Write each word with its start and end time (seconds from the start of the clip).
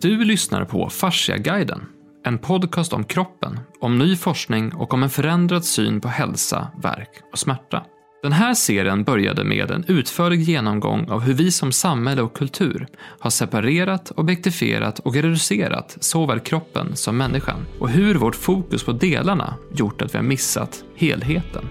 Du 0.00 0.24
lyssnar 0.24 0.64
på 0.64 0.90
Fasciaguiden, 0.90 1.86
en 2.24 2.38
podcast 2.38 2.92
om 2.92 3.04
kroppen, 3.04 3.60
om 3.80 3.98
ny 3.98 4.16
forskning 4.16 4.74
och 4.74 4.94
om 4.94 5.02
en 5.02 5.10
förändrad 5.10 5.64
syn 5.64 6.00
på 6.00 6.08
hälsa, 6.08 6.68
verk 6.82 7.10
och 7.32 7.38
smärta. 7.38 7.84
Den 8.22 8.32
här 8.32 8.54
serien 8.54 9.04
började 9.04 9.44
med 9.44 9.70
en 9.70 9.84
utförlig 9.88 10.40
genomgång 10.40 11.10
av 11.10 11.20
hur 11.20 11.34
vi 11.34 11.50
som 11.50 11.72
samhälle 11.72 12.22
och 12.22 12.36
kultur 12.36 12.86
har 13.18 13.30
separerat, 13.30 14.12
objektifierat 14.16 14.98
och 14.98 15.14
reducerat 15.14 15.96
såväl 16.00 16.40
kroppen 16.40 16.96
som 16.96 17.16
människan 17.16 17.66
och 17.80 17.90
hur 17.90 18.14
vårt 18.14 18.36
fokus 18.36 18.84
på 18.84 18.92
delarna 18.92 19.54
gjort 19.74 20.02
att 20.02 20.14
vi 20.14 20.18
har 20.18 20.24
missat 20.24 20.84
helheten. 20.96 21.64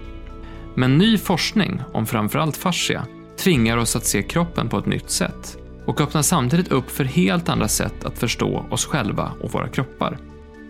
Men 0.74 0.98
ny 0.98 1.18
forskning 1.18 1.82
om 1.92 2.06
framförallt 2.06 2.56
fascia 2.56 3.06
tvingar 3.38 3.76
oss 3.76 3.96
att 3.96 4.06
se 4.06 4.22
kroppen 4.22 4.68
på 4.68 4.78
ett 4.78 4.86
nytt 4.86 5.10
sätt 5.10 5.58
och 5.88 6.00
öppnar 6.00 6.22
samtidigt 6.22 6.72
upp 6.72 6.90
för 6.90 7.04
helt 7.04 7.48
andra 7.48 7.68
sätt 7.68 8.04
att 8.04 8.18
förstå 8.18 8.66
oss 8.70 8.86
själva 8.86 9.32
och 9.40 9.52
våra 9.52 9.68
kroppar. 9.68 10.18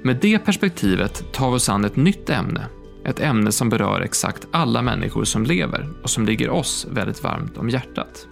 Med 0.02 0.16
det 0.20 0.38
perspektivet 0.38 1.32
tar 1.32 1.50
vi 1.50 1.56
oss 1.56 1.68
an 1.68 1.84
ett 1.84 1.96
nytt 1.96 2.30
ämne. 2.30 2.66
Ett 3.04 3.20
ämne 3.20 3.52
som 3.52 3.68
berör 3.68 4.00
exakt 4.00 4.46
alla 4.50 4.82
människor 4.82 5.24
som 5.24 5.44
lever 5.44 5.88
och 6.02 6.10
som 6.10 6.26
ligger 6.26 6.50
oss 6.50 6.86
väldigt 6.90 7.22
varmt 7.22 7.58
om 7.58 7.70
hjärtat. 7.70 8.26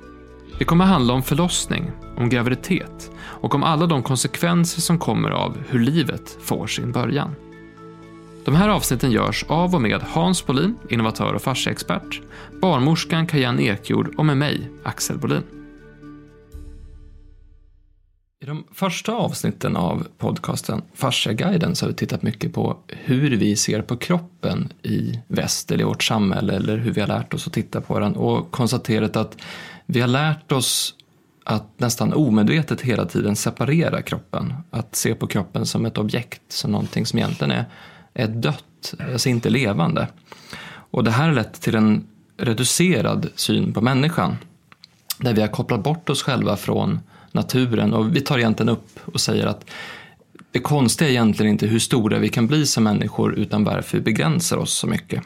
Det 0.58 0.64
kommer 0.64 0.84
handla 0.84 1.14
om 1.14 1.22
förlossning, 1.22 1.90
om 2.16 2.28
graviditet 2.28 3.10
och 3.18 3.54
om 3.54 3.62
alla 3.62 3.86
de 3.86 4.02
konsekvenser 4.02 4.80
som 4.80 4.98
kommer 4.98 5.30
av 5.30 5.56
hur 5.68 5.80
livet 5.80 6.38
får 6.42 6.66
sin 6.66 6.92
början. 6.92 7.34
De 8.44 8.54
här 8.54 8.68
avsnitten 8.68 9.10
görs 9.10 9.44
av 9.48 9.74
och 9.74 9.82
med 9.82 10.02
Hans 10.02 10.46
Bolin, 10.46 10.76
innovatör 10.88 11.32
och 11.32 11.42
fasciaexpert, 11.42 12.20
barnmorskan 12.60 13.26
Kajan 13.26 13.60
Ekjord 13.60 14.14
och 14.16 14.26
med 14.26 14.36
mig, 14.36 14.70
Axel 14.82 15.18
Bolin. 15.18 15.42
I 18.42 18.46
de 18.46 18.64
första 18.72 19.12
avsnitten 19.12 19.76
av 19.76 20.06
podcasten 20.18 20.82
Fasciaguiden 20.94 21.76
så 21.76 21.84
har 21.84 21.88
vi 21.88 21.96
tittat 21.96 22.22
mycket 22.22 22.52
på 22.52 22.76
hur 22.88 23.36
vi 23.36 23.56
ser 23.56 23.82
på 23.82 23.96
kroppen 23.96 24.72
i 24.82 25.20
väst 25.28 25.70
eller 25.70 25.84
i 25.84 25.86
vårt 25.86 26.02
samhälle 26.02 26.52
eller 26.52 26.76
hur 26.76 26.92
vi 26.92 27.00
har 27.00 27.08
lärt 27.08 27.34
oss 27.34 27.46
att 27.46 27.52
titta 27.52 27.80
på 27.80 27.98
den 27.98 28.16
och 28.16 28.50
konstaterat 28.50 29.16
att 29.16 29.36
vi 29.86 30.00
har 30.00 30.08
lärt 30.08 30.52
oss 30.52 30.94
att 31.44 31.80
nästan 31.80 32.12
omedvetet 32.12 32.80
hela 32.80 33.06
tiden 33.06 33.36
separera 33.36 34.02
kroppen. 34.02 34.54
Att 34.70 34.96
se 34.96 35.14
på 35.14 35.26
kroppen 35.26 35.66
som 35.66 35.86
ett 35.86 35.98
objekt, 35.98 36.42
som 36.48 36.72
någonting 36.72 37.06
som 37.06 37.18
egentligen 37.18 37.50
är, 37.50 37.64
är 38.14 38.28
dött, 38.28 38.94
alltså 39.12 39.28
inte 39.28 39.50
levande. 39.50 40.08
Och 40.90 41.04
det 41.04 41.10
här 41.10 41.28
har 41.28 41.34
lett 41.34 41.60
till 41.60 41.74
en 41.74 42.06
reducerad 42.36 43.28
syn 43.34 43.72
på 43.72 43.80
människan. 43.80 44.36
Där 45.18 45.34
vi 45.34 45.40
har 45.40 45.48
kopplat 45.48 45.82
bort 45.82 46.10
oss 46.10 46.22
själva 46.22 46.56
från 46.56 47.00
naturen. 47.36 47.94
Och 47.94 48.16
vi 48.16 48.20
tar 48.20 48.38
egentligen 48.38 48.68
upp 48.68 49.00
och 49.04 49.20
säger 49.20 49.46
att 49.46 49.64
det 50.50 50.60
konstiga 50.60 51.08
är 51.08 51.12
egentligen 51.12 51.52
inte 51.52 51.66
hur 51.66 51.78
stora 51.78 52.18
vi 52.18 52.28
kan 52.28 52.46
bli 52.46 52.66
som 52.66 52.84
människor 52.84 53.34
utan 53.34 53.64
varför 53.64 53.98
vi 53.98 54.04
begränsar 54.04 54.56
oss 54.56 54.72
så 54.72 54.86
mycket. 54.86 55.22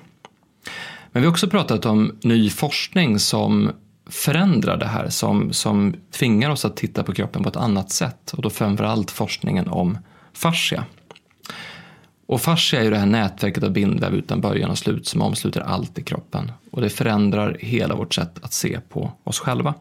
Men 1.12 1.22
vi 1.22 1.26
har 1.26 1.32
också 1.32 1.48
pratat 1.48 1.86
om 1.86 2.18
ny 2.22 2.50
forskning 2.50 3.18
som 3.18 3.70
förändrar 4.06 4.76
det 4.76 4.86
här, 4.86 5.08
som, 5.08 5.52
som 5.52 5.94
tvingar 6.10 6.50
oss 6.50 6.64
att 6.64 6.76
titta 6.76 7.02
på 7.02 7.12
kroppen 7.12 7.42
på 7.42 7.48
ett 7.48 7.56
annat 7.56 7.90
sätt. 7.90 8.32
Och 8.32 8.42
då 8.42 8.50
framförallt 8.50 9.10
forskningen 9.10 9.68
om 9.68 9.98
fascia. 10.32 10.84
Och 12.26 12.40
fascia 12.40 12.80
är 12.80 12.84
ju 12.84 12.90
det 12.90 12.98
här 12.98 13.06
nätverket 13.06 13.64
av 13.64 13.70
bindväv 13.70 14.14
utan 14.14 14.40
början 14.40 14.70
och 14.70 14.78
slut 14.78 15.06
som 15.06 15.22
omsluter 15.22 15.60
allt 15.60 15.98
i 15.98 16.02
kroppen. 16.02 16.52
Och 16.70 16.80
det 16.80 16.90
förändrar 16.90 17.56
hela 17.60 17.94
vårt 17.94 18.14
sätt 18.14 18.38
att 18.42 18.52
se 18.52 18.80
på 18.88 19.12
oss 19.24 19.38
själva. 19.38 19.74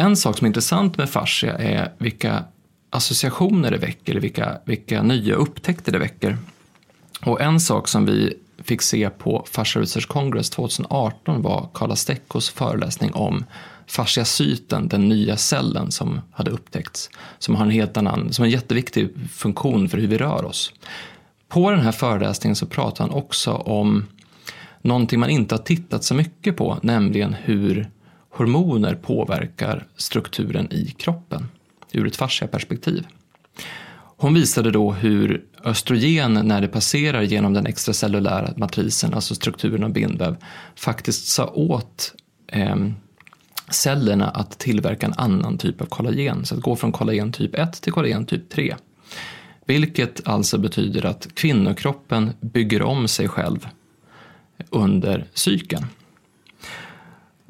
En 0.00 0.16
sak 0.16 0.38
som 0.38 0.44
är 0.44 0.46
intressant 0.46 0.98
med 0.98 1.10
fascia 1.10 1.58
är 1.58 1.92
vilka 1.98 2.44
associationer 2.90 3.70
det 3.70 3.78
väcker, 3.78 4.14
vilka, 4.14 4.58
vilka 4.64 5.02
nya 5.02 5.34
upptäckter 5.34 5.92
det 5.92 5.98
väcker. 5.98 6.38
Och 7.24 7.40
en 7.40 7.60
sak 7.60 7.88
som 7.88 8.06
vi 8.06 8.34
fick 8.58 8.82
se 8.82 9.10
på 9.10 9.44
Fascia 9.50 9.82
Research 9.82 10.08
Congress 10.08 10.50
2018 10.50 11.42
var 11.42 11.68
Karla 11.74 11.96
Steckos 11.96 12.50
föreläsning 12.50 13.12
om 13.12 13.44
fasciacyten, 13.86 14.88
den 14.88 15.08
nya 15.08 15.36
cellen 15.36 15.90
som 15.90 16.20
hade 16.32 16.50
upptäckts, 16.50 17.10
som 17.38 17.54
har 17.54 17.64
en 17.64 17.70
helt 17.70 17.96
annan, 17.96 18.32
som 18.32 18.42
har 18.42 18.46
en 18.46 18.52
jätteviktig 18.52 19.08
funktion 19.32 19.88
för 19.88 19.98
hur 19.98 20.08
vi 20.08 20.18
rör 20.18 20.44
oss. 20.44 20.72
På 21.48 21.70
den 21.70 21.80
här 21.80 21.92
föreläsningen 21.92 22.56
så 22.56 22.66
pratar 22.66 23.04
han 23.04 23.14
också 23.14 23.52
om 23.52 24.06
någonting 24.82 25.20
man 25.20 25.30
inte 25.30 25.54
har 25.54 25.62
tittat 25.62 26.04
så 26.04 26.14
mycket 26.14 26.56
på, 26.56 26.78
nämligen 26.82 27.34
hur 27.34 27.90
hormoner 28.30 28.94
påverkar 28.94 29.86
strukturen 29.96 30.72
i 30.72 30.94
kroppen 30.98 31.48
ur 31.92 32.06
ett 32.06 32.16
fasciaperspektiv. 32.16 33.06
Hon 34.16 34.34
visade 34.34 34.70
då 34.70 34.92
hur 34.92 35.44
östrogen 35.64 36.34
när 36.34 36.60
det 36.60 36.68
passerar 36.68 37.22
genom 37.22 37.52
den 37.52 37.66
extracellulära 37.66 38.54
matrisen, 38.56 39.14
alltså 39.14 39.34
strukturen 39.34 39.84
av 39.84 39.92
bindväv, 39.92 40.36
faktiskt 40.74 41.26
sa 41.26 41.46
åt 41.46 42.14
eh, 42.46 42.76
cellerna 43.70 44.28
att 44.28 44.58
tillverka 44.58 45.06
en 45.06 45.14
annan 45.16 45.58
typ 45.58 45.80
av 45.80 45.86
kollagen, 45.86 46.44
så 46.44 46.54
att 46.54 46.60
gå 46.60 46.76
från 46.76 46.92
kollagen 46.92 47.32
typ 47.32 47.54
1 47.54 47.82
till 47.82 47.92
kollagen 47.92 48.26
typ 48.26 48.50
3. 48.50 48.74
Vilket 49.64 50.28
alltså 50.28 50.58
betyder 50.58 51.06
att 51.06 51.28
kvinnokroppen 51.34 52.30
bygger 52.40 52.82
om 52.82 53.08
sig 53.08 53.28
själv 53.28 53.68
under 54.70 55.26
cykeln. 55.34 55.86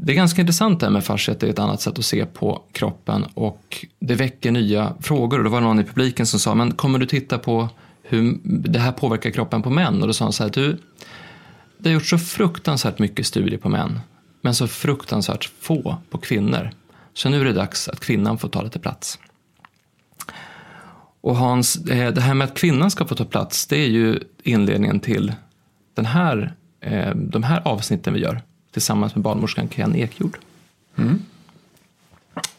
Det 0.02 0.12
är 0.12 0.16
ganska 0.16 0.40
intressant 0.40 0.80
det 0.80 0.86
här 0.86 0.92
med 0.92 1.04
fasciet, 1.04 1.40
det 1.40 1.46
är 1.46 1.50
ett 1.50 1.58
annat 1.58 1.80
sätt 1.80 1.98
att 1.98 2.04
se 2.04 2.26
på 2.26 2.62
kroppen 2.72 3.24
och 3.34 3.86
det 3.98 4.14
väcker 4.14 4.50
nya 4.50 4.94
frågor. 5.00 5.38
Och 5.38 5.44
det 5.44 5.50
var 5.50 5.60
någon 5.60 5.80
i 5.80 5.84
publiken 5.84 6.26
som 6.26 6.40
sa, 6.40 6.54
men 6.54 6.72
kommer 6.72 6.98
du 6.98 7.06
titta 7.06 7.38
på 7.38 7.68
hur 8.02 8.38
det 8.44 8.78
här 8.78 8.92
påverkar 8.92 9.30
kroppen 9.30 9.62
på 9.62 9.70
män? 9.70 10.00
Och 10.00 10.06
då 10.06 10.12
sa 10.12 10.24
han 10.24 10.32
så 10.32 10.42
här, 10.42 10.50
du, 10.50 10.78
det 11.78 11.88
har 11.88 11.94
gjorts 11.94 12.10
så 12.10 12.18
fruktansvärt 12.18 12.98
mycket 12.98 13.26
studier 13.26 13.58
på 13.58 13.68
män, 13.68 14.00
men 14.40 14.54
så 14.54 14.68
fruktansvärt 14.68 15.44
få 15.60 15.96
på 16.10 16.18
kvinnor. 16.18 16.70
Så 17.14 17.28
nu 17.28 17.40
är 17.40 17.44
det 17.44 17.52
dags 17.52 17.88
att 17.88 18.00
kvinnan 18.00 18.38
får 18.38 18.48
ta 18.48 18.62
lite 18.62 18.78
plats. 18.78 19.18
Och 21.20 21.36
Hans, 21.36 21.76
eh, 21.76 22.12
det 22.12 22.20
här 22.20 22.34
med 22.34 22.44
att 22.44 22.58
kvinnan 22.58 22.90
ska 22.90 23.06
få 23.06 23.14
ta 23.14 23.24
plats, 23.24 23.66
det 23.66 23.76
är 23.76 23.88
ju 23.88 24.20
inledningen 24.42 25.00
till 25.00 25.32
den 25.94 26.06
här, 26.06 26.54
eh, 26.80 27.14
de 27.14 27.42
här 27.42 27.62
avsnitten 27.64 28.14
vi 28.14 28.20
gör 28.20 28.42
tillsammans 28.72 29.14
med 29.14 29.22
barnmorskan 29.22 29.68
Ken 29.68 29.96
Ekjord. 29.96 30.38
Mm. 30.96 31.22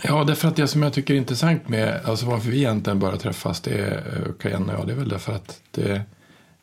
Ja, 0.01 0.23
därför 0.23 0.47
att 0.47 0.55
det 0.55 0.67
som 0.67 0.83
jag 0.83 0.93
tycker 0.93 1.13
är 1.13 1.17
intressant 1.17 1.69
med, 1.69 2.01
alltså 2.05 2.25
varför 2.25 2.51
vi 2.51 2.57
egentligen 2.57 2.99
bara 2.99 3.17
träffas, 3.17 3.61
det 3.61 3.71
är, 3.71 4.23
eh, 4.25 4.33
Ken 4.41 4.69
och 4.69 4.79
jag, 4.79 4.87
det 4.87 4.93
är 4.93 4.97
väl 4.97 5.09
därför 5.09 5.33
att 5.33 5.61
det 5.71 5.91
är 5.91 6.03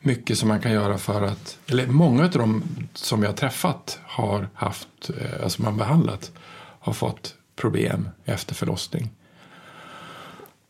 mycket 0.01 0.39
som 0.39 0.49
man 0.49 0.61
kan 0.61 0.73
göra 0.73 0.99
för 0.99 1.23
att, 1.23 1.59
eller 1.67 1.87
många 1.87 2.25
av 2.25 2.31
dem 2.31 2.63
som 2.95 3.23
jag 3.23 3.31
har 3.31 3.37
träffat 3.37 3.99
har 4.03 4.49
haft, 4.55 5.11
eh, 5.21 5.43
alltså 5.43 5.63
man 5.63 5.77
behandlat, 5.77 6.33
har 6.81 6.93
fått 6.93 7.35
problem 7.57 8.09
efter 8.25 8.55
förlossning. 8.55 9.11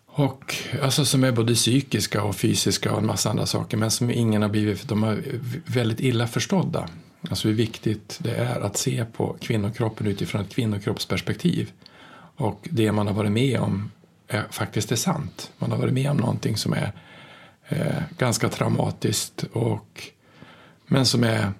Och 0.06 0.54
alltså 0.82 1.04
som 1.04 1.24
är 1.24 1.32
både 1.32 1.54
psykiska 1.54 2.22
och 2.22 2.36
fysiska 2.36 2.92
och 2.92 2.98
en 2.98 3.06
massa 3.06 3.30
andra 3.30 3.46
saker 3.46 3.76
men 3.76 3.90
som 3.90 4.10
ingen 4.10 4.42
har 4.42 4.48
blivit, 4.48 4.88
de 4.88 5.04
är 5.04 5.22
väldigt 5.66 6.00
illa 6.00 6.26
förstådda. 6.26 6.88
Alltså 7.30 7.48
hur 7.48 7.54
viktigt 7.54 8.18
det 8.22 8.34
är 8.34 8.60
att 8.60 8.76
se 8.76 9.04
på 9.04 9.36
kvinnokroppen 9.40 10.06
utifrån 10.06 10.40
ett 10.40 10.54
kvinnokroppsperspektiv. 10.54 11.72
Och 12.36 12.68
det 12.70 12.92
man 12.92 13.06
har 13.06 13.14
varit 13.14 13.32
med 13.32 13.60
om 13.60 13.90
är, 14.28 14.44
faktiskt 14.50 14.92
är 14.92 14.96
sant. 14.96 15.52
Man 15.58 15.70
har 15.70 15.78
varit 15.78 15.94
med 15.94 16.10
om 16.10 16.16
någonting 16.16 16.56
som 16.56 16.72
är 16.72 16.92
eh, 17.68 18.02
ganska 18.18 18.48
traumatiskt 18.48 19.44
och, 19.52 20.02
men 20.86 21.06
som 21.06 21.24
är 21.24 21.52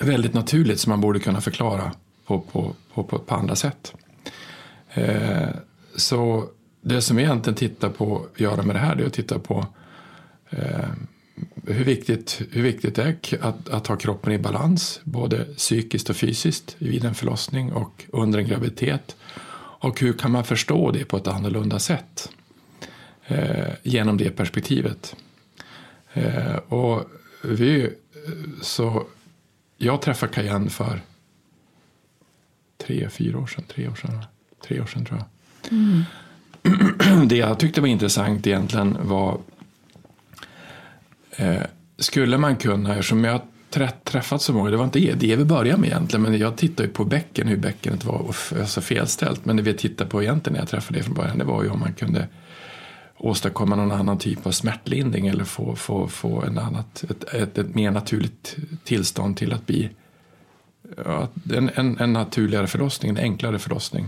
väldigt 0.00 0.34
naturligt 0.34 0.80
som 0.80 0.90
man 0.90 1.00
borde 1.00 1.18
kunna 1.18 1.40
förklara 1.40 1.92
på, 2.26 2.40
på, 2.40 2.74
på, 2.94 3.04
på, 3.04 3.18
på 3.18 3.34
andra 3.34 3.56
sätt. 3.56 3.94
Eh, 4.94 5.48
så 5.96 6.48
det 6.80 7.02
som 7.02 7.16
vi 7.16 7.22
egentligen 7.22 7.56
tittar 7.56 7.88
på 7.88 8.26
att 8.34 8.40
göra 8.40 8.62
med 8.62 8.76
det 8.76 8.80
här 8.80 8.94
det 8.94 9.02
är 9.02 9.06
att 9.06 9.12
titta 9.12 9.38
på 9.38 9.66
eh, 10.50 10.88
hur 11.66 11.84
viktigt, 11.84 12.42
hur 12.50 12.62
viktigt 12.62 12.94
det 12.94 13.02
är 13.02 13.44
att, 13.44 13.68
att 13.68 13.86
ha 13.86 13.96
kroppen 13.96 14.32
i 14.32 14.38
balans, 14.38 15.00
både 15.04 15.44
psykiskt 15.44 16.10
och 16.10 16.16
fysiskt 16.16 16.76
vid 16.78 17.04
en 17.04 17.14
förlossning 17.14 17.72
och 17.72 18.04
under 18.08 18.38
en 18.38 18.48
graviditet. 18.48 19.16
Och 19.82 20.00
hur 20.00 20.12
kan 20.12 20.30
man 20.30 20.44
förstå 20.44 20.90
det 20.90 21.04
på 21.04 21.16
ett 21.16 21.26
annorlunda 21.26 21.78
sätt 21.78 22.30
eh, 23.26 23.68
genom 23.82 24.16
det 24.16 24.30
perspektivet. 24.30 25.16
Eh, 26.12 26.56
och 26.56 27.10
vi, 27.42 27.90
så 28.62 29.06
jag 29.76 30.02
träffade 30.02 30.32
Cayenne 30.32 30.70
för 30.70 31.00
tre, 32.78 33.08
fyra 33.10 33.38
år 33.38 33.46
sedan, 33.46 33.64
tre 33.68 33.88
år 33.88 33.94
sedan, 33.94 34.24
tre 34.66 34.80
år 34.80 34.86
sedan 34.86 35.04
tror 35.04 35.18
jag. 35.18 35.72
Mm. 35.72 36.02
Det 37.28 37.36
jag 37.36 37.58
tyckte 37.58 37.80
var 37.80 37.88
intressant 37.88 38.46
egentligen 38.46 38.96
var 39.02 39.38
Eh, 41.40 41.62
skulle 41.98 42.38
man 42.38 42.56
kunna, 42.56 42.90
eftersom 42.90 43.24
jag 43.24 43.40
träffat 44.04 44.42
så 44.42 44.52
många. 44.52 44.70
Det 44.70 44.76
var 44.76 44.84
inte 44.84 44.98
det 44.98 45.36
vi 45.36 45.44
började 45.44 45.80
med 45.80 45.88
egentligen. 45.88 46.22
Men 46.22 46.38
jag 46.38 46.56
tittade 46.56 46.88
ju 46.88 46.92
på 46.94 47.04
bäcken, 47.04 47.48
hur 47.48 47.56
bäckenet 47.56 48.04
var 48.04 48.34
alltså 48.60 48.80
felställt. 48.80 49.44
Men 49.44 49.56
det 49.56 49.62
vi 49.62 49.74
tittade 49.74 50.10
på 50.10 50.22
egentligen 50.22 50.52
när 50.52 50.60
jag 50.60 50.68
träffade 50.68 50.98
dig 50.98 51.04
från 51.04 51.14
början. 51.14 51.38
Det 51.38 51.44
var 51.44 51.62
ju 51.62 51.70
om 51.70 51.80
man 51.80 51.92
kunde 51.92 52.28
åstadkomma 53.16 53.76
någon 53.76 53.92
annan 53.92 54.18
typ 54.18 54.46
av 54.46 54.50
smärtlindring. 54.50 55.26
Eller 55.26 55.44
få, 55.44 55.76
få, 55.76 56.08
få 56.08 56.42
en 56.42 56.58
annat, 56.58 57.04
ett, 57.10 57.34
ett, 57.34 57.58
ett 57.58 57.74
mer 57.74 57.90
naturligt 57.90 58.56
tillstånd 58.84 59.36
till 59.36 59.52
att 59.52 59.66
bli 59.66 59.90
ja, 61.04 61.28
en, 61.54 61.70
en, 61.74 61.98
en 61.98 62.12
naturligare 62.12 62.66
förlossning. 62.66 63.10
En 63.10 63.18
enklare 63.18 63.58
förlossning. 63.58 64.06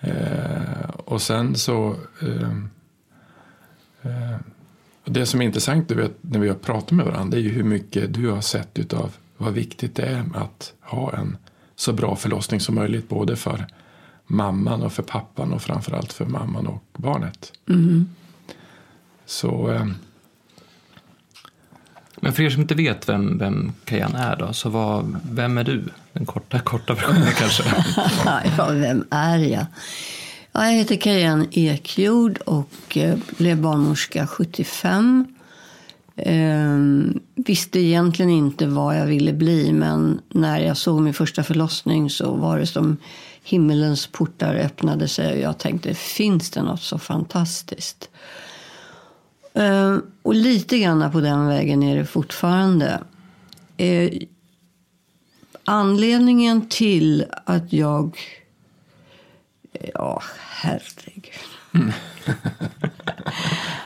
Eh, 0.00 0.90
och 0.90 1.22
sen 1.22 1.54
så 1.54 1.96
eh, 2.22 2.50
eh, 4.02 4.38
det 5.06 5.26
som 5.26 5.40
är 5.40 5.44
intressant 5.44 5.88
när 6.20 6.38
vi 6.38 6.48
har 6.48 6.54
pratat 6.54 6.90
med 6.90 7.06
varandra 7.06 7.38
är 7.38 7.42
ju 7.42 7.50
hur 7.50 7.64
mycket 7.64 8.14
du 8.14 8.28
har 8.28 8.40
sett 8.40 8.78
utav 8.78 9.16
vad 9.36 9.52
viktigt 9.52 9.94
det 9.94 10.02
är 10.02 10.24
att 10.34 10.72
ha 10.80 11.12
en 11.12 11.36
så 11.76 11.92
bra 11.92 12.16
förlossning 12.16 12.60
som 12.60 12.74
möjligt 12.74 13.08
både 13.08 13.36
för 13.36 13.66
mamman 14.26 14.82
och 14.82 14.92
för 14.92 15.02
pappan 15.02 15.52
och 15.52 15.62
framförallt 15.62 16.12
för 16.12 16.24
mamman 16.24 16.66
och 16.66 16.84
barnet. 16.96 17.52
Mm. 17.68 18.08
Så... 19.26 19.72
Eh, 19.72 19.86
men 22.20 22.32
för 22.32 22.42
er 22.42 22.50
som 22.50 22.62
inte 22.62 22.74
vet 22.74 23.08
vem, 23.08 23.38
vem 23.38 23.72
Kajan 23.84 24.14
är 24.14 24.36
då, 24.36 24.52
så 24.52 24.68
vad, 24.68 25.20
vem 25.30 25.58
är 25.58 25.64
du? 25.64 25.84
Den 26.12 26.26
korta, 26.26 26.58
korta 26.60 26.94
versionen 26.94 27.32
kanske. 27.38 27.62
ja, 28.58 28.68
vem 28.70 29.04
är 29.10 29.38
jag? 29.38 29.66
Jag 30.58 30.72
heter 30.72 30.96
Kajan 30.96 31.48
Ekjord 31.50 32.38
och 32.38 32.96
eh, 32.96 33.18
blev 33.38 33.60
barnmorska 33.60 34.26
75. 34.26 35.26
Ehm, 36.16 37.20
visste 37.34 37.80
egentligen 37.80 38.30
inte 38.30 38.66
vad 38.66 38.98
jag 38.98 39.06
ville 39.06 39.32
bli 39.32 39.72
men 39.72 40.20
när 40.28 40.60
jag 40.60 40.76
såg 40.76 41.02
min 41.02 41.14
första 41.14 41.42
förlossning 41.42 42.10
så 42.10 42.34
var 42.34 42.58
det 42.58 42.66
som 42.66 42.96
himmelens 43.42 44.06
portar 44.06 44.54
öppnade 44.54 45.08
sig 45.08 45.32
och 45.34 45.40
jag 45.40 45.58
tänkte, 45.58 45.94
finns 45.94 46.50
det 46.50 46.62
något 46.62 46.82
så 46.82 46.98
fantastiskt? 46.98 48.10
Ehm, 49.54 50.02
och 50.22 50.34
lite 50.34 50.78
grann 50.78 51.12
på 51.12 51.20
den 51.20 51.46
vägen 51.46 51.82
är 51.82 51.96
det 51.96 52.06
fortfarande. 52.06 53.00
Ehm, 53.76 54.10
anledningen 55.64 56.68
till 56.68 57.24
att 57.44 57.72
jag 57.72 58.18
Ja, 59.94 60.22
herregud. 60.50 61.32
Mm. 61.74 61.92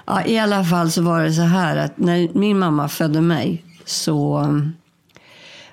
ja, 0.07 0.25
I 0.27 0.39
alla 0.39 0.65
fall 0.65 0.91
så 0.91 1.03
var 1.03 1.23
det 1.23 1.33
så 1.33 1.43
här 1.43 1.77
att 1.77 1.99
när 1.99 2.29
min 2.35 2.59
mamma 2.59 2.89
födde 2.89 3.21
mig 3.21 3.65
så 3.85 4.37
mm, 4.37 4.73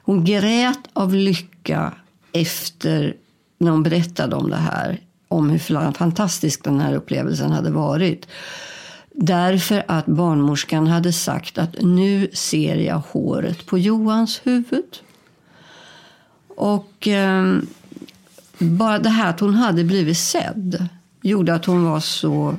hon 0.01 0.25
grät 0.25 0.79
av 0.93 1.15
lycka 1.15 1.93
efter 2.31 3.15
när 3.57 3.71
hon 3.71 3.83
berättade 3.83 4.35
om 4.35 4.49
det 4.49 4.55
här. 4.55 4.99
Om 5.27 5.49
hur 5.49 5.91
fantastisk 5.91 6.63
den 6.63 6.79
här 6.79 6.93
upplevelsen 6.93 7.51
hade 7.51 7.71
varit. 7.71 8.27
Därför 9.11 9.83
att 9.87 10.05
barnmorskan 10.05 10.87
hade 10.87 11.13
sagt 11.13 11.57
att 11.57 11.75
nu 11.81 12.29
ser 12.33 12.75
jag 12.75 13.01
håret 13.11 13.65
på 13.65 13.77
Johans 13.77 14.41
huvud. 14.43 14.97
Och 16.47 17.07
eh, 17.07 17.57
bara 18.59 18.99
det 18.99 19.09
här 19.09 19.29
att 19.29 19.39
hon 19.39 19.53
hade 19.53 19.83
blivit 19.83 20.17
sedd 20.17 20.87
gjorde 21.21 21.53
att 21.53 21.65
hon 21.65 21.83
var 21.83 21.99
så 21.99 22.55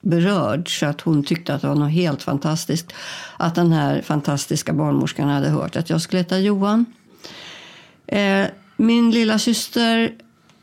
berörd 0.00 0.78
så 0.80 0.86
att 0.86 1.00
hon 1.00 1.24
tyckte 1.24 1.54
att 1.54 1.62
det 1.62 1.68
var 1.68 1.74
något 1.74 1.92
helt 1.92 2.22
fantastiskt 2.22 2.92
att 3.36 3.54
den 3.54 3.72
här 3.72 4.02
fantastiska 4.02 4.72
barnmorskan 4.72 5.28
hade 5.28 5.48
hört 5.48 5.76
att 5.76 5.90
jag 5.90 6.00
skulle 6.00 6.20
heta 6.20 6.38
Johan. 6.38 6.86
Eh, 8.06 8.46
min 8.76 9.10
lilla 9.10 9.38
syster, 9.38 10.12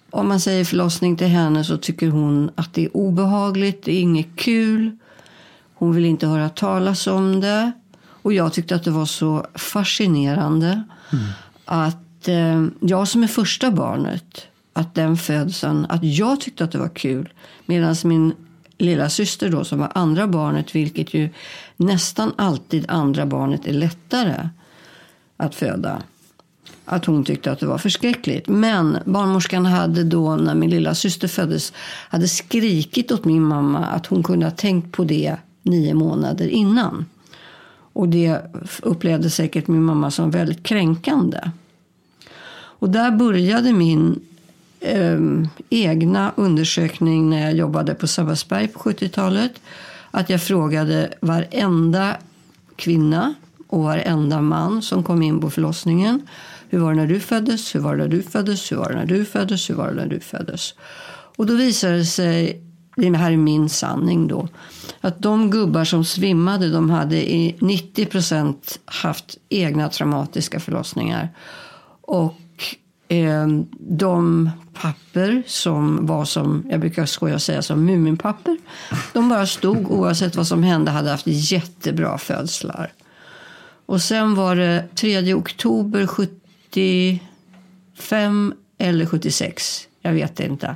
om 0.10 0.28
man 0.28 0.40
säger 0.40 0.66
förlossning 0.66 1.18
till 1.18 1.28
henne 1.28 1.64
så 1.64 1.78
tycker 1.78 2.08
hon 2.08 2.52
att 2.56 2.74
det 2.74 2.86
är 2.86 2.98
obehagligt, 2.98 3.84
det 3.84 3.92
är 3.92 4.02
inget 4.02 4.36
kul. 4.36 4.98
Hon 5.74 5.96
vill 5.96 6.06
inte 6.06 6.28
höra 6.28 6.50
talas 6.50 7.08
om 7.08 7.42
det. 7.42 7.72
Och 8.06 8.34
jag 8.34 8.54
tyckte 8.54 8.76
att 8.76 8.84
det 8.84 8.92
var 8.92 9.06
så 9.06 9.46
fascinerande 9.56 10.84
mm. 11.12 11.26
att 11.66 12.28
eh, 12.28 12.66
jag 12.80 13.08
som 13.08 13.24
är 13.24 13.28
första 13.28 13.72
barnet 13.72 14.48
att 14.74 14.96
den 14.96 15.18
födseln, 15.18 15.86
att 15.90 16.04
jag 16.04 16.42
tyckte 16.42 16.64
att 16.64 16.72
det 16.72 16.78
var 16.78 16.90
kul. 16.90 17.34
Medan 17.66 17.96
min 18.04 18.34
lilla 18.78 19.10
syster 19.10 19.50
då 19.50 19.64
som 19.64 19.80
var 19.80 19.92
andra 19.96 20.28
barnet, 20.28 20.76
vilket 20.76 21.14
ju 21.14 21.30
nästan 21.78 22.34
alltid 22.36 22.86
andra 22.88 23.26
barnet 23.26 23.66
är 23.66 23.74
lättare 23.74 24.50
att 25.38 25.56
föda. 25.56 26.02
Att 26.86 27.06
hon 27.06 27.24
tyckte 27.24 27.52
att 27.52 27.60
det 27.60 27.66
var 27.66 27.78
förskräckligt. 27.78 28.48
Men 28.48 28.98
barnmorskan 29.06 29.66
hade 29.66 30.04
då, 30.04 30.36
när 30.36 30.56
min 30.56 30.70
lilla 30.70 30.96
syster 30.96 31.28
föddes, 31.28 31.74
hade 32.10 32.28
skrikit 32.28 33.12
åt 33.12 33.26
min 33.26 33.44
mamma 33.44 33.86
att 33.86 34.06
hon 34.06 34.24
kunde 34.24 34.46
ha 34.46 34.52
tänkt 34.52 34.92
på 34.92 35.04
det 35.04 35.36
nio 35.62 35.94
månader 35.94 36.48
innan. 36.48 37.06
Och 37.94 38.10
det 38.10 38.42
upplevde 38.82 39.30
säkert 39.30 39.68
min 39.68 39.84
mamma 39.84 40.12
som 40.12 40.32
väldigt 40.32 40.64
kränkande. 40.64 41.40
Och 42.54 42.90
där 42.90 43.12
började 43.12 43.74
min 43.74 44.20
eh, 44.84 45.20
egna 45.70 46.32
undersökning 46.36 47.30
när 47.30 47.42
jag 47.42 47.54
jobbade 47.54 47.94
på 47.94 48.08
Sabbatsberg 48.08 48.68
på 48.68 48.80
70-talet. 48.80 49.52
Att 50.12 50.30
jag 50.30 50.44
frågade 50.44 51.14
varenda 51.20 52.18
kvinna 52.76 53.34
och 53.68 53.84
varenda 53.84 54.42
man 54.42 54.82
som 54.82 55.04
kom 55.04 55.22
in 55.22 55.42
på 55.42 55.50
förlossningen. 55.50 56.28
Hur 56.70 56.80
var 56.80 56.94
det 56.94 57.00
när 57.00 57.08
du 57.08 57.20
föddes? 57.20 57.76
Hur 57.76 57.80
var 57.80 57.96
det 57.96 58.04
när 58.04 58.10
du 58.10 58.24
föddes? 58.24 58.72
Hur 58.72 58.78
var 58.78 58.90
det 58.90 58.96
när 58.96 59.06
du 59.06 59.26
föddes? 59.26 59.70
Hur 59.70 59.76
var 59.76 59.88
det 59.88 59.94
när 59.94 60.08
du 60.08 60.20
föddes? 60.20 60.74
Och 61.36 61.46
då 61.46 61.56
visade 61.56 61.98
det 61.98 62.06
sig, 62.06 62.62
det 62.96 63.18
här 63.18 63.32
är 63.32 63.38
min 63.38 63.70
sanning 63.70 64.28
då, 64.28 64.48
att 65.02 65.20
de 65.20 65.50
gubbar 65.52 65.84
som 65.86 66.06
svimmade 66.06 66.72
de 66.72 66.90
hade 66.90 67.32
i 67.34 67.56
90 67.60 68.06
procent 68.06 68.80
haft 68.86 69.38
egna 69.50 69.90
traumatiska 69.90 70.60
förlossningar. 70.60 71.30
Och 72.02 72.36
Eh, 73.08 73.48
de 73.80 74.50
papper 74.74 75.44
som 75.48 76.06
var 76.06 76.26
som, 76.26 76.66
jag 76.70 76.80
brukar 76.80 77.06
skoja 77.06 77.40
säga 77.40 77.62
som 77.62 77.86
Muminpapper. 77.86 78.58
De 79.14 79.30
bara 79.30 79.48
stod 79.48 79.92
oavsett 79.92 80.36
vad 80.36 80.48
som 80.48 80.64
hände, 80.64 80.92
hade 80.92 81.10
haft 81.10 81.28
jättebra 81.28 82.18
födslar. 82.18 82.94
Och 83.86 84.02
sen 84.02 84.36
var 84.36 84.56
det 84.56 84.86
3 84.96 85.34
oktober 85.34 86.08
75 86.08 88.54
eller 88.78 89.06
76, 89.06 89.88
jag 90.02 90.14
vet 90.14 90.40
inte. 90.40 90.76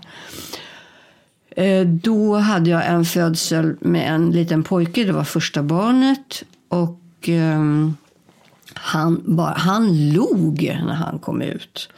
Eh, 1.49 1.87
då 1.87 2.35
hade 2.35 2.69
jag 2.69 2.87
en 2.87 3.05
födsel 3.05 3.75
med 3.79 4.13
en 4.13 4.31
liten 4.31 4.63
pojke, 4.63 5.03
det 5.03 5.11
var 5.11 5.23
första 5.23 5.63
barnet. 5.63 6.43
Och 6.69 6.99
ehm, 7.25 7.95
han, 8.81 9.21
bara, 9.25 9.53
han 9.53 10.09
log 10.09 10.77
när 10.85 10.93
han 10.93 11.19
kom 11.19 11.41
ut. 11.41 11.89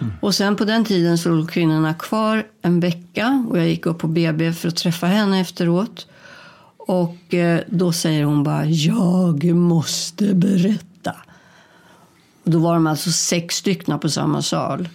Mm. 0.00 0.12
Och 0.20 0.34
sen 0.34 0.56
på 0.56 0.64
den 0.64 0.84
tiden 0.84 1.18
så 1.18 1.28
låg 1.28 1.50
kvinnorna 1.50 1.94
kvar 1.94 2.46
en 2.62 2.80
vecka 2.80 3.46
och 3.50 3.58
jag 3.58 3.68
gick 3.68 3.86
upp 3.86 3.98
på 3.98 4.08
BB 4.08 4.52
för 4.52 4.68
att 4.68 4.76
träffa 4.76 5.06
henne 5.06 5.40
efteråt. 5.40 6.06
Och 6.76 7.34
eh, 7.34 7.60
då 7.68 7.92
säger 7.92 8.24
hon 8.24 8.44
bara, 8.44 8.64
jag 8.64 9.44
måste 9.44 10.34
berätta. 10.34 11.16
Och 12.44 12.50
då 12.50 12.58
var 12.58 12.74
de 12.74 12.86
alltså 12.86 13.10
sex 13.10 13.56
stycken 13.56 13.98
på 13.98 14.08
samma 14.08 14.42
sal. 14.42 14.88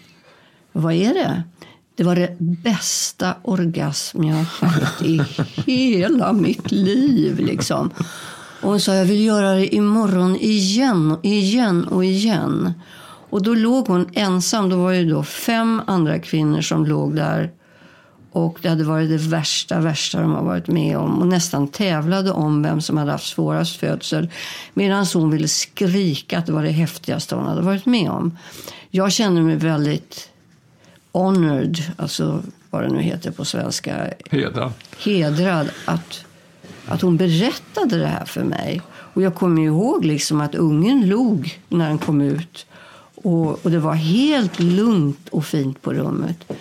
Vad 0.72 0.94
är 0.94 1.14
det? 1.14 1.44
Det 1.96 2.04
var 2.04 2.16
det 2.16 2.36
bästa 2.40 3.36
orgasm 3.42 4.24
jag 4.24 4.36
har 4.36 4.68
haft 4.68 5.02
i 5.02 5.22
hela 5.66 6.34
mitt 6.34 6.72
liv. 6.72 7.40
Liksom. 7.40 7.92
Och 8.66 8.72
hon 8.72 8.80
sa, 8.80 8.96
jag 8.96 9.06
vill 9.06 9.26
göra 9.26 9.54
det 9.54 9.76
imorgon 9.76 10.36
igen, 10.36 11.18
igen 11.24 11.88
och 11.88 12.06
igen. 12.06 12.74
Och 13.30 13.44
då 13.44 13.54
låg 13.54 13.88
hon 13.88 14.10
ensam. 14.14 14.70
Då 14.70 14.78
var 14.78 14.94
det 14.94 15.04
då 15.04 15.24
fem 15.24 15.82
andra 15.88 16.20
kvinnor 16.20 16.62
som 16.62 16.86
låg 16.86 17.16
där. 17.16 17.52
Och 18.32 18.60
det 18.62 18.70
hade 18.70 18.84
varit 18.84 19.10
det 19.10 19.18
värsta, 19.18 19.80
värsta 19.80 20.22
de 20.22 20.32
har 20.32 20.44
varit 20.44 20.68
med 20.68 20.98
om. 20.98 21.22
Och 21.22 21.28
nästan 21.28 21.68
tävlade 21.68 22.32
om 22.32 22.64
vem 22.64 22.82
som 22.82 22.98
hade 22.98 23.12
haft 23.12 23.28
svårast 23.28 23.76
födsel. 23.76 24.30
Medan 24.74 25.06
hon 25.14 25.32
ville 25.32 25.48
skrika 25.48 26.38
att 26.38 26.46
det 26.46 26.52
var 26.52 26.64
det 26.64 26.72
häftigaste 26.72 27.36
hon 27.36 27.46
hade 27.46 27.62
varit 27.62 27.86
med 27.86 28.10
om. 28.10 28.38
Jag 28.90 29.12
känner 29.12 29.42
mig 29.42 29.56
väldigt 29.56 30.30
honored, 31.12 31.78
alltså 31.98 32.44
vad 32.70 32.84
det 32.84 32.90
nu 32.90 33.02
heter 33.02 33.32
på 33.32 33.46
svenska. 33.46 34.14
Hedrad. 34.32 34.74
Hedrad 35.04 35.70
att, 35.86 36.26
att 36.88 37.02
hon 37.02 37.18
berättade 37.18 37.98
det 37.98 38.08
här 38.08 38.26
för 38.26 38.44
mig. 38.44 38.82
Och 38.90 39.22
jag 39.22 39.36
kommer 39.36 39.62
ihåg 39.62 40.06
liksom 40.06 40.42
att 40.42 40.56
ungen 40.56 41.08
log 41.08 41.60
när 41.70 41.88
den 41.88 41.98
kom 41.98 42.22
ut. 42.22 42.66
Och, 43.16 43.66
och, 43.66 43.72
det 43.72 43.80
var 43.80 43.94
helt 43.94 44.60
lugnt 44.60 45.30
och 45.30 45.46
fint 45.46 45.82
på 45.82 45.94
rummet. 45.94 46.52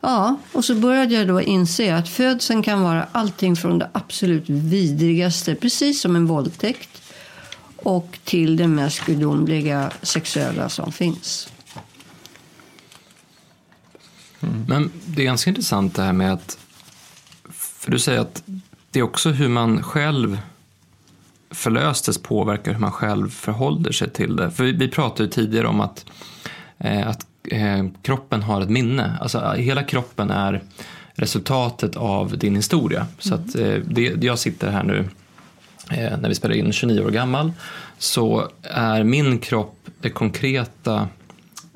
Ja, 0.00 0.36
och 0.52 0.64
så 0.64 0.74
började 0.74 1.14
jag 1.14 1.28
då 1.28 1.40
inse 1.40 1.96
att 1.96 2.08
födseln 2.08 2.62
kan 2.62 2.82
vara 2.82 3.06
allting 3.12 3.56
från 3.56 3.78
det 3.78 3.90
absolut 3.92 4.48
vidrigaste, 4.48 5.54
precis 5.54 6.00
som 6.00 6.16
en 6.16 6.26
våldtäkt. 6.26 7.02
och 7.76 8.18
till 8.24 8.56
det 8.56 8.68
mest 8.68 9.06
gudomliga 9.06 9.92
sexuella 10.02 10.68
som 10.68 10.92
finns. 10.92 11.48
Mm. 14.40 14.64
Men 14.68 14.90
det 15.06 15.22
är 15.22 15.24
ganska 15.24 15.50
intressant 15.50 15.94
det 15.94 16.02
här 16.02 16.12
med 16.12 16.32
att, 16.32 16.58
för 17.50 17.90
du 17.90 17.98
säger 17.98 18.20
att 18.20 18.42
det 18.96 19.00
är 19.00 19.04
också 19.04 19.30
hur 19.30 19.48
man 19.48 19.82
själv 19.82 20.38
förlöstes 21.50 22.18
påverkar 22.18 22.72
hur 22.72 22.80
man 22.80 22.92
själv 22.92 23.30
förhåller 23.30 23.92
sig 23.92 24.10
till 24.10 24.36
det. 24.36 24.50
För 24.50 24.64
vi, 24.64 24.72
vi 24.72 24.88
pratade 24.88 25.22
ju 25.22 25.30
tidigare 25.30 25.66
om 25.66 25.80
att, 25.80 26.06
eh, 26.78 27.08
att 27.08 27.26
eh, 27.44 27.86
kroppen 28.02 28.42
har 28.42 28.60
ett 28.60 28.70
minne. 28.70 29.18
Alltså 29.20 29.52
hela 29.52 29.82
kroppen 29.82 30.30
är 30.30 30.62
resultatet 31.14 31.96
av 31.96 32.38
din 32.38 32.56
historia. 32.56 33.06
Så 33.18 33.34
att 33.34 33.54
eh, 33.54 33.74
det, 33.84 34.24
jag 34.24 34.38
sitter 34.38 34.70
här 34.70 34.84
nu 34.84 35.08
eh, 35.90 36.18
när 36.18 36.28
vi 36.28 36.34
spelar 36.34 36.54
in 36.54 36.72
29 36.72 37.00
år 37.00 37.10
gammal 37.10 37.52
så 37.98 38.48
är 38.62 39.04
min 39.04 39.38
kropp 39.38 39.78
det 40.00 40.10
konkreta 40.10 41.08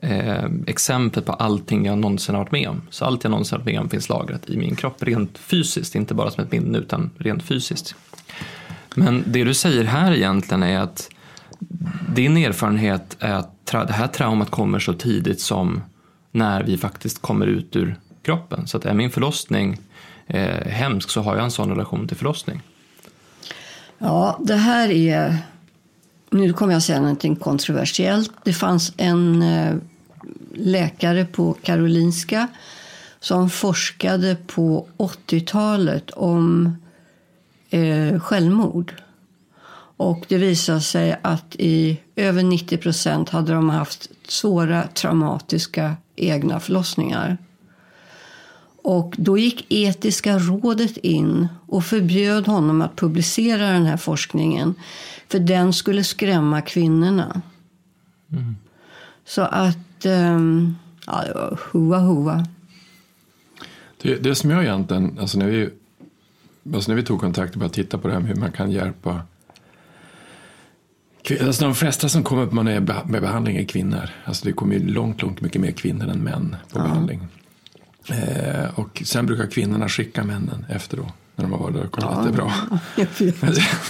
eh, 0.03 0.45
exempel 0.67 1.23
på 1.23 1.33
allting 1.33 1.87
jag 1.87 1.99
någonsin 1.99 2.35
har 2.35 2.43
varit 2.43 2.53
med 2.53 2.69
om. 2.69 2.83
Så 2.91 3.05
allt 3.05 3.25
jag 3.25 3.31
någonsin 3.31 3.57
har 3.57 3.65
varit 3.65 3.75
med 3.75 3.81
om 3.81 3.89
finns 3.89 4.09
lagrat 4.09 4.51
i 4.51 4.57
min 4.57 4.77
kropp 4.77 5.03
rent 5.03 5.39
fysiskt, 5.39 5.95
inte 5.95 6.15
bara 6.15 6.31
som 6.31 6.45
ett 6.45 6.53
minne 6.53 6.79
utan 6.79 7.11
rent 7.19 7.43
fysiskt. 7.43 7.95
Men 8.95 9.25
det 9.27 9.45
du 9.45 9.55
säger 9.55 9.85
här 9.85 10.13
egentligen 10.13 10.63
är 10.63 10.79
att 10.79 11.11
din 12.15 12.37
erfarenhet 12.37 13.17
är 13.21 13.35
att 13.35 13.67
det 13.67 13.93
här 13.93 14.07
traumat 14.07 14.51
kommer 14.51 14.79
så 14.79 14.93
tidigt 14.93 15.41
som 15.41 15.83
när 16.33 16.63
vi 16.63 16.79
faktiskt 16.79 17.23
kommer 17.23 17.47
ut 17.47 17.77
ur 17.77 17.97
kroppen. 18.23 18.67
Så 18.67 18.77
att 18.77 18.85
är 18.85 18.95
min 18.95 19.11
förlossning 19.11 19.79
eh, 20.27 20.67
hemsk 20.67 21.11
så 21.11 21.21
har 21.21 21.37
jag 21.37 21.45
en 21.45 21.51
sån 21.51 21.71
relation 21.71 22.09
till 22.09 22.17
förlossning. 22.17 22.63
Ja, 23.99 24.39
det 24.41 24.57
här 24.57 24.91
är... 24.91 25.37
Nu 26.31 26.53
kommer 26.53 26.73
jag 26.73 26.83
säga 26.83 27.01
någonting 27.01 27.37
kontroversiellt. 27.37 28.33
Det 28.45 28.53
fanns 28.53 28.93
en 28.97 29.43
eh, 29.43 29.75
läkare 30.55 31.25
på 31.25 31.53
Karolinska 31.63 32.49
som 33.21 33.51
forskade 33.51 34.37
på 34.47 34.89
80-talet 34.97 36.11
om 36.11 36.77
eh, 37.71 38.21
självmord. 38.21 38.95
Och 39.97 40.25
det 40.29 40.39
visade 40.39 40.81
sig 40.81 41.19
att 41.23 41.57
i 41.59 42.01
över 42.17 42.43
90 42.43 42.77
procent 42.77 43.29
hade 43.29 43.53
de 43.53 43.71
haft 43.71 44.11
svåra 44.29 44.87
traumatiska 44.87 45.97
egna 46.17 46.61
förlossningar. 46.61 47.39
Och 48.83 49.15
då 49.19 49.39
gick 49.39 49.67
Etiska 49.69 50.39
rådet 50.39 50.97
in 50.97 51.49
och 51.67 51.85
förbjöd 51.85 52.47
honom 52.47 52.83
att 52.83 52.97
publicera 52.97 53.71
den 53.73 53.87
här 53.87 53.97
forskningen. 53.97 54.75
För 55.29 55.39
den 55.39 55.73
skulle 55.73 56.05
skrämma 56.05 56.61
kvinnorna. 56.61 57.43
Mm. 58.33 58.57
Så 59.25 59.43
att, 59.43 59.79
um, 60.07 60.77
ja, 61.07 61.25
det 61.27 61.35
var 61.35 61.59
hoa 61.73 61.99
hoa. 61.99 62.47
Det, 64.03 64.15
det 64.15 64.35
som 64.35 64.51
jag 64.51 64.65
egentligen, 64.65 65.19
alltså 65.19 65.39
när 65.39 65.47
vi, 65.47 65.71
alltså 66.75 66.91
när 66.91 66.97
vi 66.97 67.03
tog 67.03 67.21
kontakt 67.21 67.53
och 67.53 67.59
började 67.59 67.75
titta 67.75 67.99
på 67.99 68.09
det 68.09 68.15
här 68.15 68.21
med 68.21 68.29
hur 68.29 68.37
man 68.37 68.53
kan 68.53 68.71
hjälpa 68.71 69.23
Alltså 71.41 71.65
de 71.65 71.75
flesta 71.75 72.09
som 72.09 72.23
kommer 72.23 72.63
med 73.05 73.23
behandling 73.23 73.57
är 73.57 73.65
kvinnor. 73.65 74.11
Alltså 74.25 74.45
det 74.45 74.53
kommer 74.53 74.79
långt, 74.79 75.23
långt 75.23 75.41
mycket 75.41 75.61
mer 75.61 75.71
kvinnor 75.71 76.09
än 76.09 76.19
män 76.19 76.57
på 76.73 76.79
ja. 76.79 76.83
behandling. 76.83 77.29
Eh, 78.09 78.79
och 78.79 79.03
sen 79.05 79.27
brukar 79.27 79.47
kvinnorna 79.47 79.89
skicka 79.89 80.25
männen 80.25 80.67
efter 80.69 80.97
då. 80.97 81.03
När 81.37 81.45
de 81.45 81.53
har 81.53 81.59
varit 81.59 81.75
där 81.75 81.85
och 81.85 81.93
kollat 81.93 82.11
ja. 82.13 82.19
att 82.19 82.25
det 82.25 82.31
är 82.31 82.37
bra. 82.37 82.53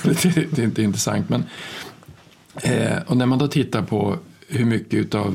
det, 0.34 0.56
det, 0.56 0.62
är 0.62 0.64
inte 0.64 0.82
intressant. 0.82 1.28
Men, 1.28 1.44
eh, 2.62 3.02
och 3.06 3.16
när 3.16 3.26
man 3.26 3.38
då 3.38 3.48
tittar 3.48 3.82
på 3.82 4.18
hur 4.48 4.64
mycket 4.64 5.14
av 5.14 5.34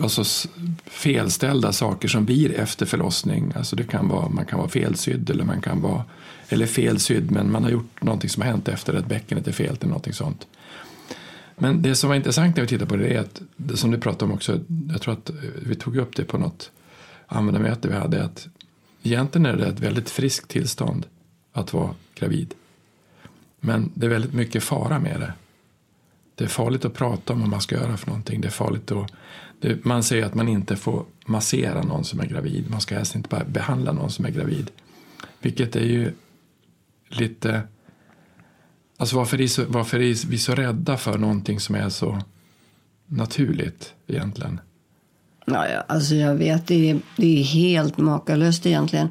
alltså, 0.00 0.48
felställda 0.86 1.72
saker 1.72 2.08
som 2.08 2.24
blir 2.24 2.52
efter 2.52 2.86
förlossning. 2.86 3.52
Alltså 3.56 3.76
det 3.76 3.84
kan 3.84 4.08
vara, 4.08 4.28
man 4.28 4.46
kan 4.46 4.58
vara 4.58 4.68
felsydd 4.68 5.30
eller 5.30 5.44
man 5.44 5.60
kan 5.60 5.80
vara 5.80 6.04
eller 6.48 6.66
felsydd 6.66 7.30
men 7.30 7.52
man 7.52 7.64
har 7.64 7.70
gjort 7.70 8.02
någonting 8.02 8.30
som 8.30 8.42
har 8.42 8.50
hänt 8.50 8.68
efter 8.68 8.94
att 8.94 9.06
bäckenet 9.06 9.48
är 9.48 9.52
fel 9.52 9.76
eller 9.80 9.86
någonting 9.86 10.12
sånt. 10.12 10.46
Men 11.56 11.82
det 11.82 11.94
som 11.94 12.08
var 12.08 12.16
intressant 12.16 12.56
när 12.56 12.62
vi 12.62 12.68
tittade 12.68 12.88
på 12.88 12.96
det 12.96 13.14
är 13.14 13.20
att, 13.20 13.42
det 13.56 13.76
som 13.76 13.90
du 13.90 13.98
pratade 13.98 14.24
om 14.24 14.32
också, 14.32 14.60
jag 14.92 15.00
tror 15.02 15.14
att 15.14 15.30
eh, 15.30 15.36
vi 15.66 15.74
tog 15.74 15.96
upp 15.96 16.16
det 16.16 16.24
på 16.24 16.38
något 16.38 16.70
användarmöte 17.26 17.88
vi 17.88 17.94
hade, 17.94 18.24
att 18.24 18.48
egentligen 19.02 19.46
är 19.46 19.56
det 19.56 19.66
ett 19.66 19.80
väldigt 19.80 20.10
friskt 20.10 20.48
tillstånd 20.48 21.06
att 21.52 21.72
vara 21.72 21.94
gravid. 22.14 22.54
Men 23.60 23.90
det 23.94 24.06
är 24.06 24.10
väldigt 24.10 24.32
mycket 24.32 24.62
fara 24.62 24.98
med 24.98 25.20
det. 25.20 25.32
Det 26.34 26.44
är 26.44 26.48
farligt 26.48 26.84
att 26.84 26.94
prata 26.94 27.32
om 27.32 27.40
vad 27.40 27.48
man 27.48 27.60
ska 27.60 27.74
göra 27.74 27.96
för 27.96 28.06
någonting. 28.06 28.40
Det 28.40 28.48
är 28.48 28.52
farligt 28.52 28.92
att, 28.92 29.12
det, 29.62 29.84
man 29.84 30.02
säger 30.02 30.26
att 30.26 30.34
man 30.34 30.48
inte 30.48 30.76
får 30.76 31.04
massera 31.26 31.82
någon 31.82 32.04
som 32.04 32.20
är 32.20 32.26
gravid. 32.26 32.70
Man 32.70 32.80
ska 32.80 32.94
helst 32.94 33.14
inte 33.14 33.28
bara 33.28 33.44
behandla 33.44 33.92
någon 33.92 34.10
som 34.10 34.24
är 34.24 34.30
gravid. 34.30 34.70
Vilket 35.40 35.76
är 35.76 35.84
ju 35.84 36.12
lite 37.08 37.62
Alltså 38.96 39.16
varför 39.16 39.40
är, 39.40 39.46
så, 39.46 39.64
varför 39.68 40.00
är 40.00 40.26
vi 40.26 40.38
så 40.38 40.54
rädda 40.54 40.96
för 40.96 41.18
någonting 41.18 41.60
som 41.60 41.74
är 41.74 41.88
så 41.88 42.18
naturligt 43.06 43.94
egentligen? 44.06 44.60
Ja, 45.44 45.84
alltså 45.88 46.14
jag 46.14 46.34
vet, 46.34 46.66
det 46.66 46.90
är, 46.90 46.98
det 47.16 47.40
är 47.40 47.42
helt 47.42 47.98
makalöst 47.98 48.66
egentligen. 48.66 49.08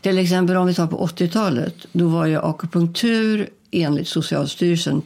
Till 0.00 0.18
exempel 0.18 0.56
om 0.56 0.66
vi 0.66 0.74
tar 0.74 0.86
på 0.86 1.06
80-talet, 1.06 1.74
då 1.92 2.08
var 2.08 2.26
ju 2.26 2.38
akupunktur 2.38 3.48
enligt 3.70 4.08
Socialstyrelsen 4.08 5.02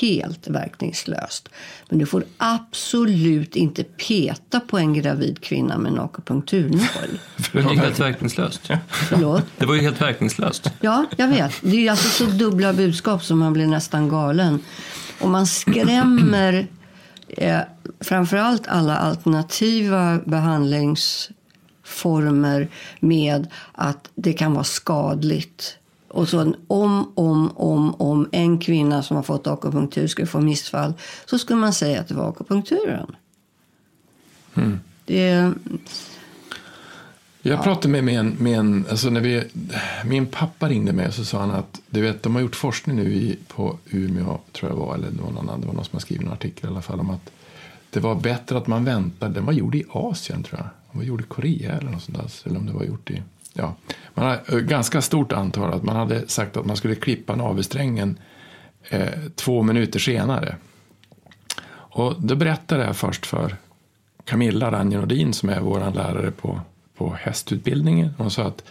helt 0.00 0.48
verkningslöst. 0.48 1.48
Men 1.88 1.98
du 1.98 2.06
får 2.06 2.24
absolut 2.36 3.56
inte 3.56 3.84
peta 3.84 4.60
på 4.60 4.78
en 4.78 4.94
gravid 4.94 5.40
kvinna 5.40 5.78
med 5.78 5.92
en 5.92 6.00
akupunkturnål. 6.00 7.18
det 7.52 7.62
var 7.62 7.74
helt 7.74 8.00
verkningslöst. 8.00 8.70
Förlåt? 8.88 9.44
Det 9.56 9.66
var 9.66 9.74
ju 9.74 9.80
helt 9.80 10.00
verkningslöst. 10.00 10.70
Ja, 10.80 11.06
jag 11.16 11.28
vet. 11.28 11.52
Det 11.60 11.86
är 11.86 11.90
alltså 11.90 12.08
så 12.08 12.24
dubbla 12.24 12.72
budskap 12.72 13.24
som 13.24 13.38
man 13.38 13.52
blir 13.52 13.66
nästan 13.66 14.08
galen. 14.08 14.60
Och 15.20 15.28
man 15.28 15.46
skrämmer 15.46 16.66
eh, 17.28 17.60
framförallt 18.00 18.66
alla 18.66 18.96
alternativa 18.96 20.18
behandlingsformer 20.24 22.68
med 23.00 23.48
att 23.72 24.10
det 24.14 24.32
kan 24.32 24.52
vara 24.52 24.64
skadligt 24.64 25.78
och 26.08 26.28
så 26.28 26.54
om, 26.66 27.12
om, 27.14 27.50
om, 27.56 27.94
om 27.94 28.28
en 28.32 28.58
kvinna 28.58 29.02
som 29.02 29.16
har 29.16 29.22
fått 29.22 29.46
akupunktur 29.46 30.06
skulle 30.06 30.26
få 30.26 30.40
missfall 30.40 30.92
så 31.26 31.38
skulle 31.38 31.58
man 31.58 31.72
säga 31.72 32.00
att 32.00 32.08
det 32.08 32.14
var 32.14 32.28
akupunkturen. 32.28 33.16
Mm. 34.54 34.80
Det, 35.04 35.52
jag 37.42 37.62
pratade 37.62 37.88
med, 37.88 38.04
med 38.04 38.18
en, 38.18 38.28
med 38.28 38.58
en 38.58 38.86
alltså 38.90 39.10
när 39.10 39.20
vi, 39.20 39.44
min 40.04 40.26
pappa 40.26 40.68
ringde 40.68 40.92
mig 40.92 41.08
och 41.08 41.14
så 41.14 41.24
sa 41.24 41.40
han 41.40 41.50
att 41.50 41.80
du 41.90 42.00
vet, 42.00 42.22
de 42.22 42.34
har 42.34 42.42
gjort 42.42 42.56
forskning 42.56 42.96
nu 42.96 43.14
i, 43.14 43.38
på 43.48 43.78
Umeå, 43.90 44.38
tror 44.52 44.70
jag 44.70 44.76
var, 44.76 44.94
eller 44.94 45.10
det 45.10 45.22
var 45.22 45.30
någon 45.30 45.48
annan, 45.48 45.60
det 45.60 45.66
var 45.66 45.74
någon 45.74 45.84
som 45.84 45.92
har 45.96 46.00
skrivit 46.00 46.26
en 46.26 46.32
artikel 46.32 46.64
i 46.64 46.72
alla 46.72 46.82
fall 46.82 47.00
om 47.00 47.10
att 47.10 47.30
det 47.90 48.00
var 48.00 48.14
bättre 48.14 48.58
att 48.58 48.66
man 48.66 48.84
väntade, 48.84 49.34
den 49.34 49.44
var 49.44 49.52
gjord 49.52 49.74
i 49.74 49.84
Asien 49.90 50.42
tror 50.42 50.60
jag, 50.60 50.68
den 50.90 51.00
var 51.00 51.04
gjord 51.04 51.20
i 51.20 51.24
Korea 51.24 51.72
eller 51.72 51.90
något 51.90 52.02
sånt 52.02 52.18
där, 52.18 52.48
eller 52.50 52.58
om 52.58 52.66
det 52.66 52.72
var 52.72 52.84
gjort 52.84 53.10
i 53.10 53.22
ja, 53.56 53.74
man 54.14 54.24
har 54.24 54.60
ganska 54.60 55.02
stort 55.02 55.32
antal 55.32 55.74
att 55.74 55.82
man 55.82 55.96
hade 55.96 56.28
sagt 56.28 56.56
att 56.56 56.66
man 56.66 56.76
skulle 56.76 56.94
klippa 56.94 57.36
navelsträngen 57.36 58.18
eh, 58.88 59.08
två 59.34 59.62
minuter 59.62 59.98
senare. 59.98 60.56
Och 61.68 62.14
då 62.22 62.36
berättade 62.36 62.84
jag 62.84 62.96
först 62.96 63.26
för 63.26 63.56
Camilla 64.24 64.70
Ranjenodin 64.70 65.32
som 65.32 65.48
är 65.48 65.60
vår 65.60 65.90
lärare 65.94 66.30
på, 66.30 66.60
på 66.96 67.14
hästutbildningen. 67.20 68.14
Hon 68.18 68.30
sa 68.30 68.42
att 68.42 68.64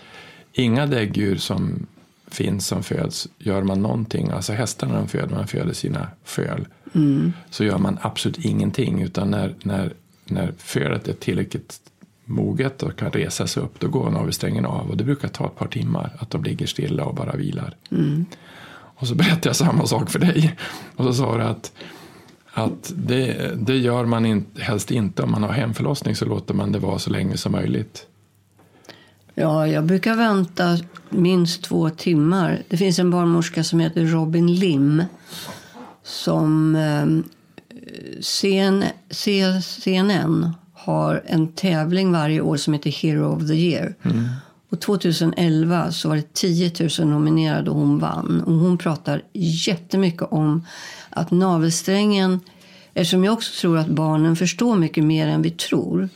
inga 0.54 0.86
däggdjur 0.86 1.36
som 1.36 1.88
finns 2.27 2.68
som 2.68 2.84
föds 2.84 3.27
gör 3.38 3.63
man 3.63 3.82
någonting, 3.82 4.30
alltså 4.30 4.54
hästarna 4.54 4.96
de 4.96 5.08
föder, 5.08 5.36
man 5.36 5.48
föder 5.48 5.74
sina 5.74 6.08
föl, 6.24 6.68
mm. 6.94 7.34
så 7.50 7.63
gör 7.63 7.77
man 7.77 7.98
absolut 8.01 8.46
ingenting 8.46 9.01
utan 9.01 9.32
när, 9.32 9.56
när, 9.63 9.94
när 10.25 10.54
fölet 10.58 11.08
är 11.08 11.13
tillräckligt 11.13 11.80
moget 12.25 12.84
och 12.84 12.96
kan 12.96 13.12
resa 13.12 13.48
sig 13.48 13.63
upp, 13.63 13.79
då 13.79 13.88
går 13.88 14.10
navelsträngen 14.10 14.65
av. 14.65 14.89
Och 14.89 14.98
det 14.98 15.03
brukar 15.03 15.27
ta 15.27 15.46
ett 15.46 15.55
par 15.55 15.67
timmar 15.67 16.12
att 16.20 16.29
de 16.29 16.44
ligger 16.44 16.65
stilla 16.65 17.05
och 17.05 17.15
bara 17.15 17.36
vilar. 17.36 17.75
Mm. 17.91 18.25
Och 18.98 19.08
så 19.08 19.15
berättade 19.15 19.50
jag 19.50 19.55
samma 19.55 19.86
sak 19.86 20.10
för 20.10 20.20
dig. 20.20 20.55
Och 20.96 21.05
så 21.05 21.13
sa 21.13 21.38
du 21.38 21.44
att, 21.44 21.72
att 22.53 22.94
det, 22.96 23.51
det 23.55 23.77
gör 23.77 24.05
man 24.05 24.25
in, 24.25 24.46
helst 24.60 24.91
inte 24.91 25.24
om 25.24 25.32
man 25.32 25.44
har 25.44 25.51
hemförlossning 25.51 26.15
så 26.15 26.25
låter 26.25 26.53
man 26.53 26.72
det 26.72 26.79
vara 26.79 27.00
så 27.00 27.10
länge 27.10 27.38
som 27.38 27.51
möjligt. 27.51 28.08
Ja, 29.34 29.67
jag 29.67 29.86
brukar 29.86 30.15
vänta 30.15 30.77
minst 31.10 31.63
två 31.63 31.89
timmar. 31.89 32.63
Det 32.67 32.77
finns 32.77 33.00
en 33.00 33.12
barnmorska 33.12 33.63
som 33.63 33.79
heter 33.79 34.05
Robin 34.05 34.55
Lim 34.55 35.03
som 36.03 36.75
eh, 36.75 37.05
CN, 38.22 38.84
CNN 39.10 40.53
har 40.86 41.24
en 41.25 41.48
tävling 41.48 42.12
varje 42.12 42.42
år 42.42 42.58
som 42.58 42.74
heter 42.74 42.89
Hero 42.92 43.36
of 43.36 43.48
the 43.48 43.54
Year. 43.54 43.96
Mm. 44.04 44.25
Och 44.70 44.82
2011 44.82 45.92
så 45.92 46.10
var 46.10 46.15
det 46.15 46.34
10 46.34 46.72
000 47.00 47.08
nominerade 47.08 47.70
och 47.70 47.77
hon 47.77 48.00
vann. 48.00 48.42
Och 48.42 48.54
hon 48.54 48.77
pratar 48.77 49.22
jättemycket 49.34 50.22
om 50.22 50.65
att 51.10 51.32
navelsträngen, 51.32 52.39
eftersom 52.94 53.24
jag 53.24 53.34
också 53.34 53.62
tror 53.62 53.77
att 53.77 53.88
barnen 53.88 54.36
förstår 54.36 54.75
mycket 54.75 55.04
mer 55.04 55.27
än 55.27 55.42
vi 55.42 55.50
tror, 55.50 56.10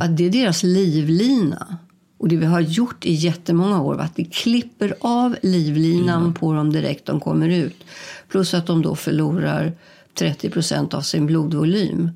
att 0.00 0.16
det 0.16 0.26
är 0.26 0.30
deras 0.30 0.62
livlina. 0.62 1.76
Och 2.18 2.28
det 2.28 2.36
vi 2.36 2.46
har 2.46 2.60
gjort 2.60 3.06
i 3.06 3.12
jättemånga 3.12 3.82
år 3.82 3.94
var 3.94 4.04
att 4.04 4.18
vi 4.18 4.24
klipper 4.24 4.94
av 5.00 5.36
livlinan 5.42 6.34
på 6.34 6.52
dem 6.52 6.72
direkt 6.72 7.06
de 7.06 7.20
kommer 7.20 7.48
ut. 7.48 7.84
Plus 8.28 8.54
att 8.54 8.66
de 8.66 8.82
då 8.82 8.96
förlorar 8.96 9.72
30 10.14 10.50
procent 10.50 10.94
av 10.94 11.00
sin 11.00 11.26
blodvolym. 11.26 12.10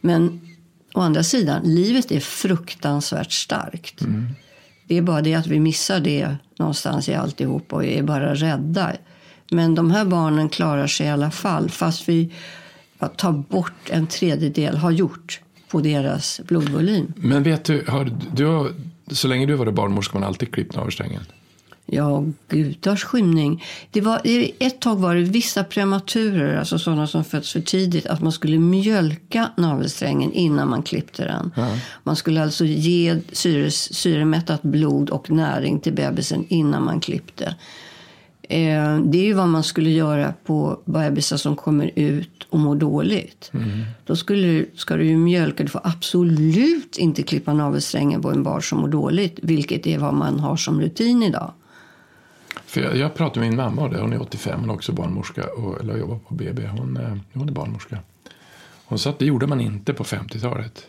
Men 0.00 0.40
å 0.94 1.00
andra 1.00 1.22
sidan, 1.22 1.62
livet 1.64 2.10
är 2.10 2.20
fruktansvärt 2.20 3.32
starkt. 3.32 4.00
Det 4.86 4.98
är 4.98 5.02
bara 5.02 5.22
det 5.22 5.34
att 5.34 5.46
vi 5.46 5.60
missar 5.60 6.00
det 6.00 6.36
någonstans 6.58 7.08
i 7.08 7.14
alltihop 7.14 7.72
och 7.72 7.84
är 7.84 8.02
bara 8.02 8.34
rädda. 8.34 8.92
Men 9.50 9.74
de 9.74 9.90
här 9.90 10.04
barnen 10.04 10.48
klarar 10.48 10.86
sig 10.86 11.06
i 11.06 11.10
alla 11.10 11.30
fall 11.30 11.70
fast 11.70 12.08
vi 12.08 12.32
tar 13.16 13.32
bort 13.32 13.90
en 13.90 14.06
tredjedel, 14.06 14.76
har 14.76 14.90
gjort, 14.90 15.40
på 15.68 15.80
deras 15.80 16.40
blodvolym. 16.48 17.12
Men 17.16 17.42
vet 17.42 17.64
du, 17.64 17.84
har, 17.88 18.10
du 18.34 18.46
har, 18.46 18.72
så 19.10 19.28
länge 19.28 19.46
du 19.46 19.54
varit 19.54 19.74
barnmorska 19.74 20.12
har 20.12 20.20
man 20.20 20.28
alltid 20.28 20.54
klippt 20.54 20.76
navelsträngen? 20.76 21.22
Ja, 21.86 22.24
gudars 22.48 23.04
skymning. 23.04 23.64
Det 23.90 24.00
var, 24.00 24.20
ett 24.58 24.80
tag 24.80 24.96
var 24.96 25.14
det 25.14 25.22
vissa 25.22 25.64
prematurer, 25.64 26.56
alltså 26.58 26.78
sådana 26.78 27.06
som 27.06 27.24
föds 27.24 27.52
för 27.52 27.60
tidigt, 27.60 28.06
att 28.06 28.22
man 28.22 28.32
skulle 28.32 28.58
mjölka 28.58 29.48
navelsträngen 29.56 30.32
innan 30.32 30.68
man 30.70 30.82
klippte 30.82 31.24
den. 31.24 31.52
Man 32.02 32.16
skulle 32.16 32.42
alltså 32.42 32.64
ge 32.64 33.18
syres, 33.32 33.94
syremättat 33.94 34.62
blod 34.62 35.10
och 35.10 35.30
näring 35.30 35.80
till 35.80 35.92
bebisen 35.92 36.44
innan 36.48 36.84
man 36.84 37.00
klippte. 37.00 37.44
Eh, 38.42 38.98
det 39.04 39.18
är 39.18 39.24
ju 39.24 39.32
vad 39.32 39.48
man 39.48 39.62
skulle 39.64 39.90
göra 39.90 40.34
på 40.44 40.80
bebisar 40.84 41.36
som 41.36 41.56
kommer 41.56 41.90
ut 41.94 42.46
och 42.50 42.58
mår 42.58 42.74
dåligt. 42.74 43.50
Då 44.06 44.16
skulle, 44.16 44.46
du- 44.48 44.70
ska 44.76 44.96
du 44.96 45.04
ju 45.06 45.16
mjölka. 45.16 45.62
Du 45.62 45.68
får 45.68 45.80
absolut 45.84 46.96
inte 46.98 47.22
klippa 47.22 47.52
navelsträngen 47.52 48.22
på 48.22 48.30
en 48.30 48.42
barn 48.42 48.62
som 48.62 48.80
mår 48.80 48.88
dåligt. 48.88 49.38
Vilket 49.42 49.86
är 49.86 49.98
vad 49.98 50.14
man 50.14 50.40
har 50.40 50.56
som 50.56 50.80
rutin 50.80 51.22
idag. 51.22 51.52
För 52.72 52.80
jag, 52.80 52.96
jag 52.96 53.14
pratade 53.14 53.40
med 53.40 53.48
min 53.48 53.56
mamma, 53.56 53.82
och 53.82 53.90
det, 53.90 54.00
hon 54.00 54.12
är 54.12 54.22
85, 54.22 54.60
hon 54.60 54.70
är 54.70 54.74
också 54.74 54.92
barnmorska, 54.92 55.44
och, 55.44 55.80
eller 55.80 55.96
jobbar 55.96 56.18
på 56.28 56.34
BB. 56.34 56.66
Hon, 56.66 56.96
eh, 56.96 57.16
hon 57.34 57.48
är 57.48 57.52
barnmorska. 57.52 57.98
Hon 58.84 58.98
sa 58.98 59.10
att 59.10 59.18
det 59.18 59.24
gjorde 59.24 59.46
man 59.46 59.60
inte 59.60 59.92
på 59.92 60.04
50-talet. 60.04 60.86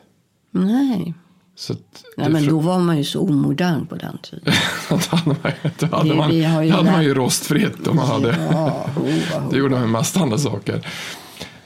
Nej. 0.52 1.14
Så 1.56 1.74
Nej, 1.74 1.82
det 2.16 2.30
men 2.30 2.48
då 2.48 2.60
var 2.60 2.80
man 2.80 2.98
ju 2.98 3.04
så 3.04 3.22
omodern 3.22 3.86
på 3.86 3.96
den 3.96 4.18
tiden. 4.18 4.54
då 4.90 4.96
hade 4.96 5.26
man, 5.26 5.52
då 5.80 5.86
hade 5.98 6.10
Vi- 6.10 6.16
man, 6.16 6.36
ju 6.66 6.72
då 6.72 6.78
hade 6.78 6.92
man 6.92 7.04
ju 7.04 7.14
rostfritt. 7.14 7.88
Om 7.88 7.96
man 7.96 8.08
hade, 8.08 8.38
Ja, 8.52 8.90
hova, 8.96 9.10
hova. 9.36 9.48
det 9.52 9.58
gjorde 9.58 9.72
man 9.72 9.82
med 9.82 9.90
massa 9.90 10.20
andra 10.20 10.38
saker. 10.38 10.88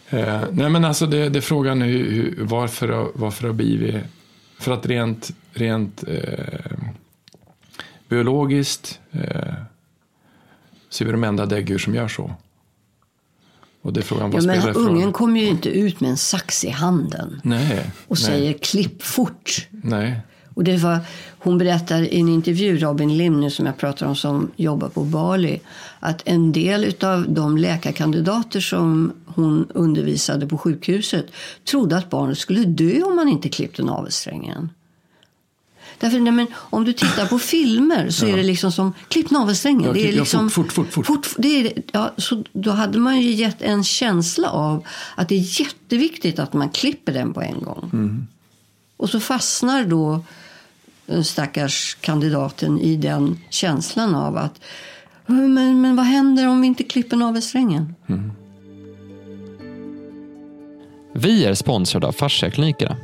Eh, 0.09 0.41
nej 0.51 0.69
men 0.69 0.85
alltså 0.85 1.05
det, 1.07 1.29
det 1.29 1.41
frågan 1.41 1.81
är 1.81 1.85
hur, 1.85 2.37
varför, 2.41 3.07
varför 3.13 3.47
har 3.47 3.53
blivit... 3.53 3.95
För 4.59 4.71
att 4.71 4.85
rent, 4.85 5.31
rent 5.53 6.03
eh, 6.07 6.77
biologiskt 8.09 8.99
eh, 9.11 9.53
så 10.89 11.03
är 11.03 11.05
vi 11.05 11.11
de 11.11 11.23
enda 11.23 11.45
däggdjur 11.45 11.77
som 11.77 11.95
gör 11.95 12.07
så. 12.07 12.35
Och 13.81 13.93
det 13.93 13.99
är 13.99 14.03
frågan, 14.03 14.31
vad 14.31 14.43
Ja, 14.43 14.47
men 14.47 14.75
ungen 14.75 15.13
kommer 15.13 15.39
ju 15.39 15.47
inte 15.47 15.69
ut 15.69 15.99
med 15.99 16.09
en 16.09 16.17
sax 16.17 16.65
i 16.65 16.69
handen 16.69 17.41
Nej, 17.43 17.91
och 18.07 18.17
nej, 18.17 18.25
säger 18.25 18.53
klipp 18.53 19.03
fort. 19.03 19.67
nej. 19.71 20.21
Och 20.53 20.63
det 20.63 20.77
var, 20.77 20.99
hon 21.39 21.57
berättar 21.57 22.01
i 22.01 22.19
en 22.19 22.29
intervju, 22.29 22.77
Robin 22.77 23.17
Lim 23.17 23.41
nu 23.41 23.49
som 23.49 23.65
jag 23.65 23.77
pratar 23.77 24.05
om, 24.05 24.15
som 24.15 24.51
jobbar 24.55 24.89
på 24.89 25.03
Bali, 25.03 25.59
att 25.99 26.21
en 26.25 26.51
del 26.51 26.93
av 27.01 27.25
de 27.29 27.57
läkarkandidater 27.57 28.59
som 28.59 29.13
hon 29.25 29.67
undervisade 29.73 30.47
på 30.47 30.57
sjukhuset 30.57 31.25
trodde 31.71 31.97
att 31.97 32.09
barnet 32.09 32.37
skulle 32.37 32.63
dö 32.63 33.03
om 33.03 33.15
man 33.15 33.27
inte 33.27 33.49
klippte 33.49 33.83
navelsträngen. 33.83 34.69
Därför, 35.99 36.19
nej, 36.19 36.33
men, 36.33 36.47
om 36.55 36.85
du 36.85 36.93
tittar 36.93 37.25
på 37.25 37.39
filmer 37.39 38.09
så 38.09 38.25
är 38.25 38.37
det 38.37 38.43
liksom 38.43 38.71
som 38.71 38.93
klipp 39.07 39.31
navelsträngen. 39.31 39.83
Ja, 39.83 39.93
det 39.93 40.07
är 40.07 40.13
ja, 40.13 40.19
liksom, 40.19 40.49
fort, 40.49 40.71
fort, 40.71 40.93
fort, 40.93 41.05
fort. 41.05 41.27
det 41.37 41.61
är, 41.61 41.73
ja, 41.91 42.13
så 42.17 42.43
då 42.53 42.71
hade 42.71 42.99
man 42.99 43.21
ju 43.21 43.31
gett 43.31 43.61
en 43.61 43.83
känsla 43.83 44.49
av 44.49 44.87
att 45.15 45.29
det 45.29 45.35
är 45.35 45.61
jätteviktigt 45.61 46.39
att 46.39 46.53
man 46.53 46.69
klipper 46.69 47.13
den 47.13 47.33
på 47.33 47.41
en 47.41 47.63
gång. 47.63 47.89
Mm. 47.93 48.27
Och 48.97 49.09
så 49.09 49.19
fastnar 49.19 49.83
då 49.83 50.23
den 51.05 51.23
stackars 51.23 51.97
kandidaten 52.01 52.79
i 52.79 52.95
den 52.95 53.39
känslan 53.49 54.15
av 54.15 54.37
att 54.37 54.61
men, 55.25 55.81
men 55.81 55.95
vad 55.95 56.05
händer 56.05 56.47
om 56.47 56.61
vi 56.61 56.67
inte 56.67 56.83
klipper 56.83 57.17
navelsträngen? 57.17 57.95
Vi 61.19 61.45
är 61.45 61.53
sponsrade 61.53 62.07
av 62.07 62.11
Fasciaklinikerna. 62.11 62.95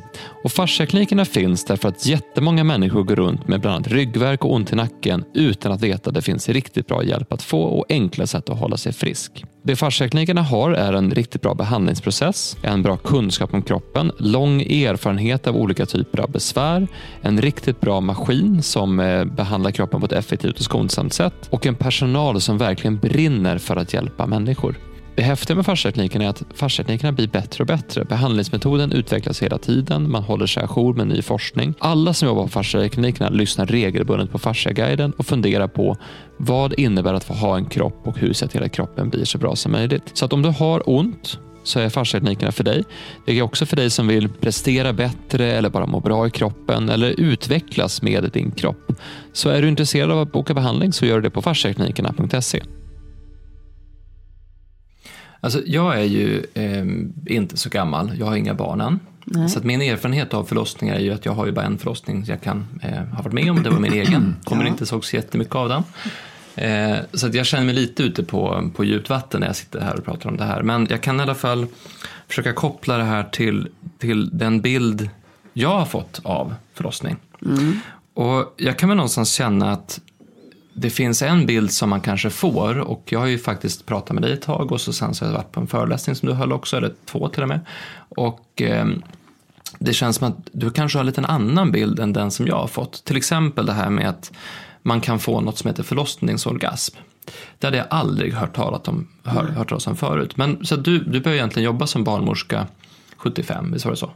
Och 0.43 0.52
Fasciaklinikerna 0.52 1.26
finns 1.26 1.65
därför 1.65 1.89
att 1.89 2.06
jättemånga 2.06 2.63
människor 2.63 3.04
går 3.04 3.15
runt 3.15 3.47
med 3.47 3.62
bland 3.62 3.76
annat 3.76 3.88
ryggvärk 3.88 4.45
och 4.45 4.54
ont 4.54 4.73
i 4.73 4.76
nacken 4.76 5.23
utan 5.34 5.71
att 5.71 5.82
veta 5.82 6.10
att 6.10 6.13
det 6.13 6.21
finns 6.21 6.49
riktigt 6.49 6.88
bra 6.88 7.04
hjälp 7.04 7.34
att 7.34 7.41
få 7.41 7.62
och 7.62 7.86
enkla 7.89 8.28
sätt 8.28 8.49
att 8.49 8.60
hålla 8.60 8.78
sig 8.78 8.93
frisk. 8.93 9.45
Det 9.63 9.76
Fasciaklinikerna 9.76 10.41
har 10.41 10.71
är 10.71 10.93
en 10.93 11.12
riktigt 11.12 11.41
bra 11.41 11.54
behandlingsprocess, 11.54 12.58
en 12.63 12.84
bra 12.84 12.97
kunskap 12.97 13.54
om 13.54 13.62
kroppen, 13.62 14.12
lång 14.17 14.62
erfarenhet 14.62 15.47
av 15.47 15.58
olika 15.58 15.86
typer 15.86 16.19
av 16.19 16.32
besvär, 16.32 16.88
en 17.21 17.41
riktigt 17.41 17.82
bra 17.82 18.02
maskin 18.02 18.63
som 18.63 18.99
eh, 18.99 19.26
behandlar 19.26 19.71
kroppen 19.71 19.99
på 19.99 20.06
ett 20.06 20.12
effektivt 20.12 20.60
och 20.60 20.65
skonsamt 20.65 21.13
sätt 21.13 21.47
och 21.49 21.65
en 21.65 21.76
personal 21.76 22.41
som 22.41 22.58
verkligen 22.58 22.97
brinner 22.97 23.58
för 23.58 23.76
att 23.76 23.93
hjälpa 23.93 24.26
människor. 24.26 24.76
Det 25.15 25.23
häftiga 25.23 25.56
med 25.56 25.65
fasciaklinikerna 25.65 26.26
är 26.26 26.30
att 26.30 26.43
fasciaklinikerna 26.56 27.12
blir 27.12 27.28
bättre 27.28 27.63
och 27.63 27.67
bättre. 27.67 28.06
Behandlingsmetoden 28.06 28.91
utvecklas 28.91 29.43
hela 29.43 29.58
tiden, 29.58 30.12
man 30.12 30.23
håller 30.23 30.45
sig 30.45 30.63
ajour 30.63 30.93
med 30.93 31.08
ny 31.08 31.21
forskning. 31.21 31.73
Alla 31.80 32.13
som 32.13 32.28
jobbar 32.28 32.43
på 32.43 32.49
fasciaklinikerna 32.49 33.30
lyssnar 33.30 33.65
regelbundet 33.65 34.32
på 34.32 34.39
Fasciaguiden 34.39 35.12
och 35.12 35.26
funderar 35.26 35.67
på 35.67 35.97
vad 36.38 36.69
det 36.69 36.82
innebär 36.82 37.13
att 37.13 37.23
få 37.23 37.34
ha 37.34 37.58
en 37.58 37.65
kropp 37.65 38.02
och 38.04 38.17
hur 38.17 38.34
ser 38.34 38.47
till 38.47 38.63
att 38.63 38.71
kroppen 38.71 39.10
blir 39.10 39.26
så 39.26 39.38
bra 39.38 39.56
som 39.56 39.71
möjligt. 39.71 40.04
Så 40.13 40.26
att 40.26 40.34
om 40.34 40.41
du 40.41 40.49
har 40.49 40.89
ont 40.89 41.39
så 41.63 41.80
är 41.80 41.89
fasciaklinikerna 41.89 42.52
för 42.52 42.63
dig. 42.63 42.84
Det 43.26 43.39
är 43.39 43.41
också 43.41 43.65
för 43.65 43.76
dig 43.76 43.89
som 43.89 44.08
vill 44.08 44.30
prestera 44.30 44.93
bättre 44.93 45.52
eller 45.52 45.69
bara 45.69 45.86
må 45.86 45.99
bra 45.99 46.28
i 46.28 46.30
kroppen 46.30 46.89
eller 46.89 47.19
utvecklas 47.19 48.02
med 48.02 48.30
din 48.34 48.52
kropp. 48.52 48.91
Så 49.34 49.49
är 49.49 49.62
du 49.62 49.67
intresserad 49.67 50.12
av 50.12 50.19
att 50.19 50.32
boka 50.32 50.54
behandling 50.54 50.93
så 50.93 51.06
gör 51.06 51.15
du 51.15 51.21
det 51.21 51.30
på 51.30 51.41
fasciaklinikerna.se. 51.41 52.62
Alltså, 55.43 55.62
jag 55.65 55.99
är 55.99 56.03
ju 56.03 56.45
eh, 56.53 57.36
inte 57.36 57.58
så 57.58 57.69
gammal, 57.69 58.12
jag 58.19 58.25
har 58.25 58.36
inga 58.36 58.53
barn 58.53 58.82
än. 58.82 58.99
Nej. 59.25 59.49
Så 59.49 59.60
min 59.63 59.82
erfarenhet 59.82 60.34
av 60.34 60.43
förlossningar 60.43 60.95
är 60.95 60.99
ju 60.99 61.13
att 61.13 61.25
jag 61.25 61.34
har 61.34 61.45
ju 61.45 61.51
bara 61.51 61.65
en 61.65 61.77
förlossning 61.77 62.25
jag 62.27 62.41
kan 62.41 62.65
eh, 62.84 62.91
ha 63.03 63.23
varit 63.23 63.34
med 63.34 63.51
om, 63.51 63.63
det 63.63 63.69
var 63.69 63.79
min 63.79 63.93
egen. 63.93 64.36
Kommer 64.43 64.63
Ja. 64.63 64.69
inte 64.69 64.86
ihåg 64.91 65.06
så 65.06 65.15
jättemycket 65.15 65.56
av 65.56 65.69
den. 65.69 65.84
Eh, 66.56 66.97
så 67.13 67.27
att 67.27 67.34
jag 67.34 67.45
känner 67.45 67.65
mig 67.65 67.75
lite 67.75 68.03
ute 68.03 68.23
på, 68.23 68.71
på 68.75 68.84
djupt 68.84 69.10
vatten 69.10 69.39
när 69.39 69.47
jag 69.47 69.56
sitter 69.56 69.82
här 69.82 69.95
och 69.97 70.06
pratar 70.06 70.29
om 70.29 70.38
det 70.38 70.43
här. 70.45 70.63
Men 70.63 70.88
jag 70.89 71.01
kan 71.01 71.19
i 71.19 71.23
alla 71.23 71.36
fall 71.36 71.65
försöka 72.27 72.53
koppla 72.53 72.97
det 72.97 73.03
här 73.03 73.23
till, 73.23 73.67
till 73.97 74.38
den 74.38 74.62
bild 74.62 75.10
jag 75.53 75.69
har 75.79 75.86
fått 75.86 76.21
av 76.23 76.56
förlossning. 76.73 77.15
Och 78.13 78.53
jag 78.58 78.77
kan 78.79 78.89
väl 78.89 78.95
någonstans 78.95 79.32
känna 79.34 79.71
att 79.71 79.99
det 80.73 80.89
finns 80.89 81.21
en 81.21 81.45
bild 81.45 81.71
som 81.71 81.89
man 81.89 82.01
kanske 82.01 82.29
får 82.29 82.79
och 82.79 83.03
jag 83.09 83.19
har 83.19 83.27
ju 83.27 83.39
faktiskt 83.39 83.86
pratat 83.86 84.13
med 84.13 84.23
dig 84.23 84.33
ett 84.33 84.41
tag 84.41 84.71
och 84.71 84.81
så 84.81 84.93
sen 84.93 85.13
så 85.13 85.25
har 85.25 85.31
jag 85.31 85.38
varit 85.38 85.51
på 85.51 85.59
en 85.59 85.67
föreläsning 85.67 86.15
som 86.15 86.29
du 86.29 86.36
höll 86.36 86.53
också, 86.53 86.77
eller 86.77 86.93
två 87.05 87.29
till 87.29 87.43
och 87.43 87.49
med. 87.49 87.59
Och 88.09 88.62
eh, 88.62 88.86
det 89.79 89.93
känns 89.93 90.15
som 90.15 90.27
att 90.27 90.38
du 90.51 90.71
kanske 90.71 90.97
har 90.97 91.01
en 91.01 91.07
liten 91.07 91.25
annan 91.25 91.71
bild 91.71 91.99
än 91.99 92.13
den 92.13 92.31
som 92.31 92.47
jag 92.47 92.55
har 92.55 92.67
fått. 92.67 93.03
Till 93.03 93.17
exempel 93.17 93.65
det 93.65 93.73
här 93.73 93.89
med 93.89 94.09
att 94.09 94.31
man 94.81 95.01
kan 95.01 95.19
få 95.19 95.41
något 95.41 95.57
som 95.57 95.67
heter 95.67 95.83
förlossningsorgasm. 95.83 96.95
Det 97.59 97.67
hade 97.67 97.77
jag 97.77 97.88
aldrig 97.89 98.33
hört 98.33 98.55
talat 98.55 98.88
om, 98.88 99.07
hör, 99.23 99.43
hört 99.43 99.69
talas 99.69 99.88
om 99.88 99.95
förut. 99.95 100.38
Men 100.38 100.65
så 100.65 100.75
du, 100.75 100.99
du 100.99 101.19
började 101.19 101.38
egentligen 101.38 101.65
jobba 101.65 101.88
som 101.88 102.03
barnmorska 102.03 102.67
75, 103.17 103.71
visst 103.73 103.86
var 103.86 103.91
det 103.91 103.97
så? 103.97 104.12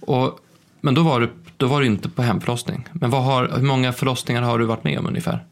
Och, 0.00 0.38
men 0.80 0.94
då 0.94 1.02
var, 1.02 1.20
du, 1.20 1.30
då 1.56 1.66
var 1.66 1.80
du 1.80 1.86
inte 1.86 2.08
på 2.08 2.22
hemförlossning. 2.22 2.88
Men 2.92 3.10
vad 3.10 3.24
har, 3.24 3.48
hur 3.56 3.66
många 3.66 3.92
förlossningar 3.92 4.42
har 4.42 4.58
du 4.58 4.64
varit 4.64 4.84
med 4.84 4.98
om 4.98 5.06
ungefär? 5.06 5.44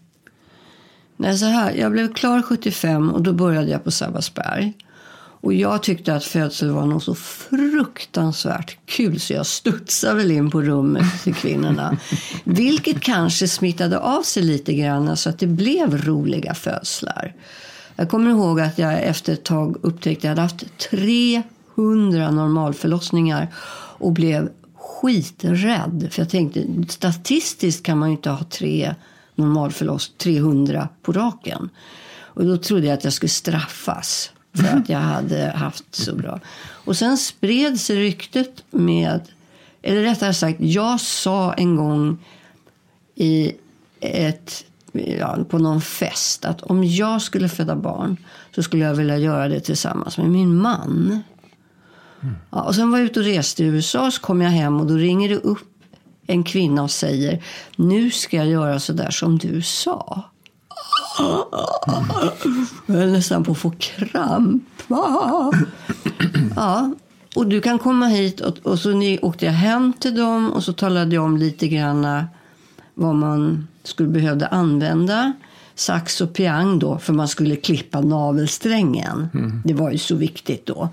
Nej, 1.17 1.39
så 1.39 1.47
här, 1.47 1.73
jag 1.73 1.93
blev 1.93 2.15
klar 2.15 2.43
75 2.43 3.11
och 3.11 3.23
då 3.23 3.33
började 3.33 3.71
jag 3.71 3.85
på 3.85 3.91
Sabbatsberg. 3.91 4.75
Och 5.41 5.55
jag 5.55 5.83
tyckte 5.83 6.15
att 6.15 6.25
födsel 6.25 6.71
var 6.71 6.87
något 6.87 7.05
så 7.05 7.15
fruktansvärt 7.15 8.79
kul 8.87 9.21
så 9.21 9.33
jag 9.33 9.47
studsade 9.47 10.15
väl 10.15 10.31
in 10.31 10.51
på 10.51 10.63
rummet 10.63 11.23
till 11.25 11.35
kvinnorna. 11.35 11.97
Vilket 12.45 13.01
kanske 13.01 13.49
smittade 13.49 13.99
av 13.99 14.23
sig 14.23 14.43
lite 14.43 14.75
grann 14.75 15.17
så 15.17 15.31
att 15.31 15.39
det 15.39 15.47
blev 15.47 16.05
roliga 16.05 16.55
födslar. 16.55 17.35
Jag 17.97 18.11
kommer 18.11 18.31
ihåg 18.31 18.61
att 18.61 18.79
jag 18.79 19.03
efter 19.03 19.33
ett 19.33 19.45
tag 19.45 19.77
upptäckte 19.83 20.19
att 20.19 20.25
jag 20.25 20.31
hade 20.31 20.43
haft 20.43 20.79
300 20.79 22.31
normalförlossningar 22.31 23.49
och 23.99 24.13
blev 24.13 24.49
skiträdd. 24.75 26.09
För 26.11 26.23
jag 26.23 26.31
tänkte, 26.31 26.67
statistiskt 26.89 27.87
kan 27.87 27.99
man 27.99 28.09
ju 28.09 28.17
inte 28.17 28.31
ha 28.31 28.45
tre 28.45 28.95
normalförloss, 29.37 30.12
300 30.18 30.88
på 31.03 31.12
raken. 31.12 31.70
Och 32.18 32.44
då 32.44 32.57
trodde 32.57 32.87
jag 32.87 32.94
att 32.94 33.05
jag 33.05 33.12
skulle 33.12 33.31
straffas 33.31 34.33
för 34.55 34.77
att 34.77 34.88
jag 34.88 34.99
hade 34.99 35.53
haft 35.57 35.94
så 35.94 36.14
bra. 36.14 36.40
Och 36.59 36.96
sen 36.96 37.16
spred 37.16 37.81
sig 37.81 37.96
ryktet 37.96 38.64
med, 38.70 39.20
eller 39.83 40.03
rättare 40.03 40.35
sagt, 40.35 40.61
jag 40.61 41.01
sa 41.01 41.53
en 41.53 41.77
gång 41.77 42.18
i 43.14 43.53
ett, 44.01 44.64
ja, 44.92 45.38
på 45.49 45.59
någon 45.59 45.81
fest 45.81 46.44
att 46.44 46.62
om 46.62 46.85
jag 46.85 47.22
skulle 47.22 47.49
föda 47.49 47.77
barn 47.77 48.16
så 48.55 48.62
skulle 48.62 48.85
jag 48.85 48.94
vilja 48.94 49.18
göra 49.18 49.49
det 49.49 49.61
tillsammans 49.61 50.18
med 50.18 50.31
min 50.31 50.57
man. 50.57 51.22
Ja, 52.51 52.62
och 52.62 52.75
sen 52.75 52.90
var 52.90 52.99
jag 52.99 53.07
ute 53.07 53.20
och 53.20 53.27
reste 53.27 53.64
i 53.64 53.66
USA, 53.66 54.11
så 54.11 54.20
kom 54.20 54.40
jag 54.40 54.51
hem 54.51 54.81
och 54.81 54.87
då 54.87 54.94
ringer 54.94 55.29
det 55.29 55.37
upp 55.37 55.76
en 56.27 56.45
kvinna 56.45 56.83
och 56.83 56.91
säger 56.91 57.43
nu 57.77 58.11
ska 58.11 58.37
jag 58.37 58.47
göra 58.47 58.81
så 58.81 58.93
där 58.93 59.11
som 59.11 59.39
du 59.39 59.62
sa. 59.62 60.23
Jag 62.87 62.95
höll 62.95 63.12
nästan 63.12 63.45
på 63.45 63.53
att 63.53 63.59
få 63.59 63.71
kramp. 63.71 64.62
Ja, 66.57 66.91
och 67.37 67.47
du 67.47 67.61
kan 67.61 67.79
komma 67.79 68.07
hit 68.07 68.41
och, 68.41 68.59
och 68.62 68.79
så 68.79 68.91
ni, 68.91 69.19
åkte 69.23 69.45
jag 69.45 69.53
hem 69.53 69.93
till 69.93 70.17
dem 70.17 70.53
och 70.53 70.65
så 70.65 70.73
talade 70.73 71.15
jag 71.15 71.25
om 71.25 71.37
lite 71.37 71.69
grann 71.69 72.25
vad 72.95 73.15
man 73.15 73.69
skulle 73.83 74.09
behövde 74.09 74.47
använda. 74.47 75.33
Sax 75.75 76.21
och 76.21 76.35
piang 76.35 76.79
då, 76.79 76.99
för 76.99 77.12
man 77.12 77.29
skulle 77.29 77.57
klippa 77.57 78.01
navelsträngen. 78.01 79.29
Mm. 79.35 79.62
Det 79.65 79.75
var 79.75 79.91
ju 79.91 79.99
så 79.99 80.17
viktigt 80.17 80.67
då. 80.67 80.89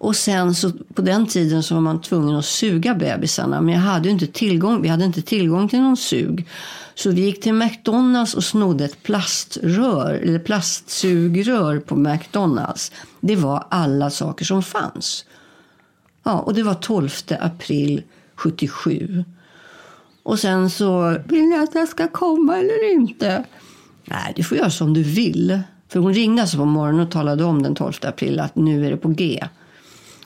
Och 0.00 0.16
sen 0.16 0.54
så 0.54 0.72
på 0.94 1.02
den 1.02 1.26
tiden 1.26 1.62
så 1.62 1.74
var 1.74 1.80
man 1.80 2.00
tvungen 2.00 2.36
att 2.36 2.44
suga 2.44 2.94
bebisarna. 2.94 3.60
Men 3.60 3.74
jag 3.74 3.80
hade 3.80 4.08
inte 4.08 4.26
tillgång, 4.26 4.82
vi 4.82 4.88
hade 4.88 5.04
inte 5.04 5.22
tillgång 5.22 5.68
till 5.68 5.80
någon 5.80 5.96
sug. 5.96 6.48
Så 6.94 7.10
vi 7.10 7.20
gick 7.20 7.42
till 7.42 7.54
McDonalds 7.54 8.34
och 8.34 8.44
snodde 8.44 8.84
ett 8.84 9.02
plaströr, 9.02 10.14
eller 10.14 10.38
plastsugrör 10.38 11.78
på 11.78 11.96
McDonalds. 11.96 12.92
Det 13.20 13.36
var 13.36 13.66
alla 13.70 14.10
saker 14.10 14.44
som 14.44 14.62
fanns. 14.62 15.24
Ja, 16.22 16.38
och 16.38 16.54
det 16.54 16.62
var 16.62 16.74
12 16.74 17.08
april 17.40 18.02
77. 18.34 19.24
Och 20.22 20.38
sen 20.38 20.70
så, 20.70 21.16
vill 21.26 21.44
ni 21.44 21.58
att 21.58 21.74
jag 21.74 21.88
ska 21.88 22.08
komma 22.08 22.56
eller 22.56 22.92
inte? 22.92 23.44
Nej, 24.04 24.32
du 24.36 24.44
får 24.44 24.58
göra 24.58 24.70
som 24.70 24.94
du 24.94 25.02
vill. 25.02 25.60
För 25.88 26.00
hon 26.00 26.14
ringde 26.14 26.42
alltså 26.42 26.56
på 26.56 26.64
morgonen 26.64 27.06
och 27.06 27.10
talade 27.10 27.44
om 27.44 27.62
den 27.62 27.74
12 27.74 27.92
april 28.02 28.40
att 28.40 28.56
nu 28.56 28.86
är 28.86 28.90
det 28.90 28.96
på 28.96 29.08
G. 29.08 29.44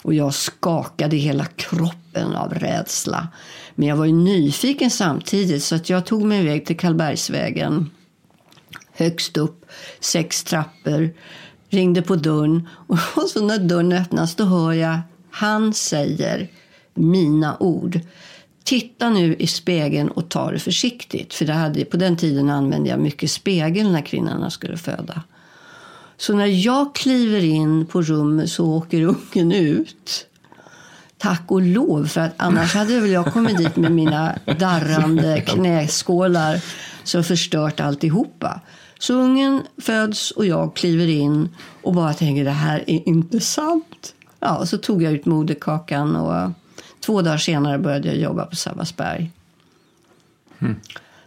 Och 0.05 0.15
jag 0.15 0.35
skakade 0.35 1.17
hela 1.17 1.45
kroppen 1.45 2.33
av 2.37 2.55
rädsla. 2.55 3.29
Men 3.75 3.89
jag 3.89 3.97
var 3.97 4.05
ju 4.05 4.13
nyfiken 4.13 4.91
samtidigt 4.91 5.63
så 5.63 5.75
att 5.75 5.91
jag 5.91 6.07
tog 6.07 6.25
mig 6.25 6.41
iväg 6.41 6.67
till 6.67 6.77
Karlbergsvägen. 6.77 7.91
Högst 8.93 9.37
upp, 9.37 9.67
sex 10.01 10.45
trappor. 10.45 11.15
Ringde 11.69 12.03
på 12.03 12.17
dörren 12.17 12.69
och 13.17 13.29
så 13.29 13.47
när 13.47 13.59
dörren 13.59 13.93
öppnas 13.93 14.35
då 14.35 14.45
hör 14.45 14.73
jag 14.73 14.99
han 15.35 15.75
säger 15.75 16.49
mina 16.95 17.57
ord. 17.61 18.01
Titta 18.65 19.11
nu 19.11 19.35
i 19.35 19.47
spegeln 19.47 20.09
och 20.09 20.29
ta 20.29 20.51
det 20.51 20.59
försiktigt. 20.59 21.35
För 21.35 21.45
det 21.45 21.53
hade, 21.53 21.85
på 21.85 21.97
den 21.97 22.17
tiden 22.17 22.51
använde 22.51 22.91
jag 22.91 23.01
mycket 23.01 23.31
spegel 23.31 23.93
när 23.93 24.01
kvinnorna 24.01 24.51
skulle 24.51 24.77
föda. 24.77 25.23
Så 26.17 26.35
när 26.35 26.67
jag 26.67 26.95
kliver 26.95 27.45
in 27.45 27.87
på 27.87 28.03
rummet 28.03 28.51
så 28.51 28.67
åker 28.67 29.03
ungen 29.03 29.53
ut. 29.53 30.27
Tack 31.19 31.43
och 31.47 31.63
lov, 31.63 32.07
för 32.07 32.21
att 32.21 32.35
annars 32.37 32.75
hade 32.75 33.01
väl 33.01 33.11
jag 33.11 33.33
kommit 33.33 33.59
dit 33.59 33.77
med 33.77 33.93
mina 33.93 34.39
darrande 34.59 35.41
knäskålar 35.47 36.65
så 37.05 37.23
förstört 37.23 37.81
alltihopa. 37.81 38.61
Så 38.99 39.15
ungen 39.15 39.63
föds 39.79 40.31
och 40.31 40.47
jag 40.47 40.77
kliver 40.77 41.07
in 41.07 41.49
och 41.83 41.95
bara 41.95 42.15
tänker 42.15 42.45
det 42.45 42.51
här 42.51 42.85
är 42.87 43.09
inte 43.09 43.41
sant. 43.41 44.15
Ja, 44.41 44.67
så 44.67 44.79
tog 44.79 45.03
jag 45.03 45.13
ut 45.13 45.27
moderkakan 45.27 46.17
och 46.17 46.51
två 47.01 47.23
dagar 47.23 47.39
senare 47.39 47.79
började 47.79 48.09
jag 48.09 48.17
jobba 48.17 48.47
på 48.47 48.57
Sabbatsberg. 48.57 49.31
Mm. 50.59 50.77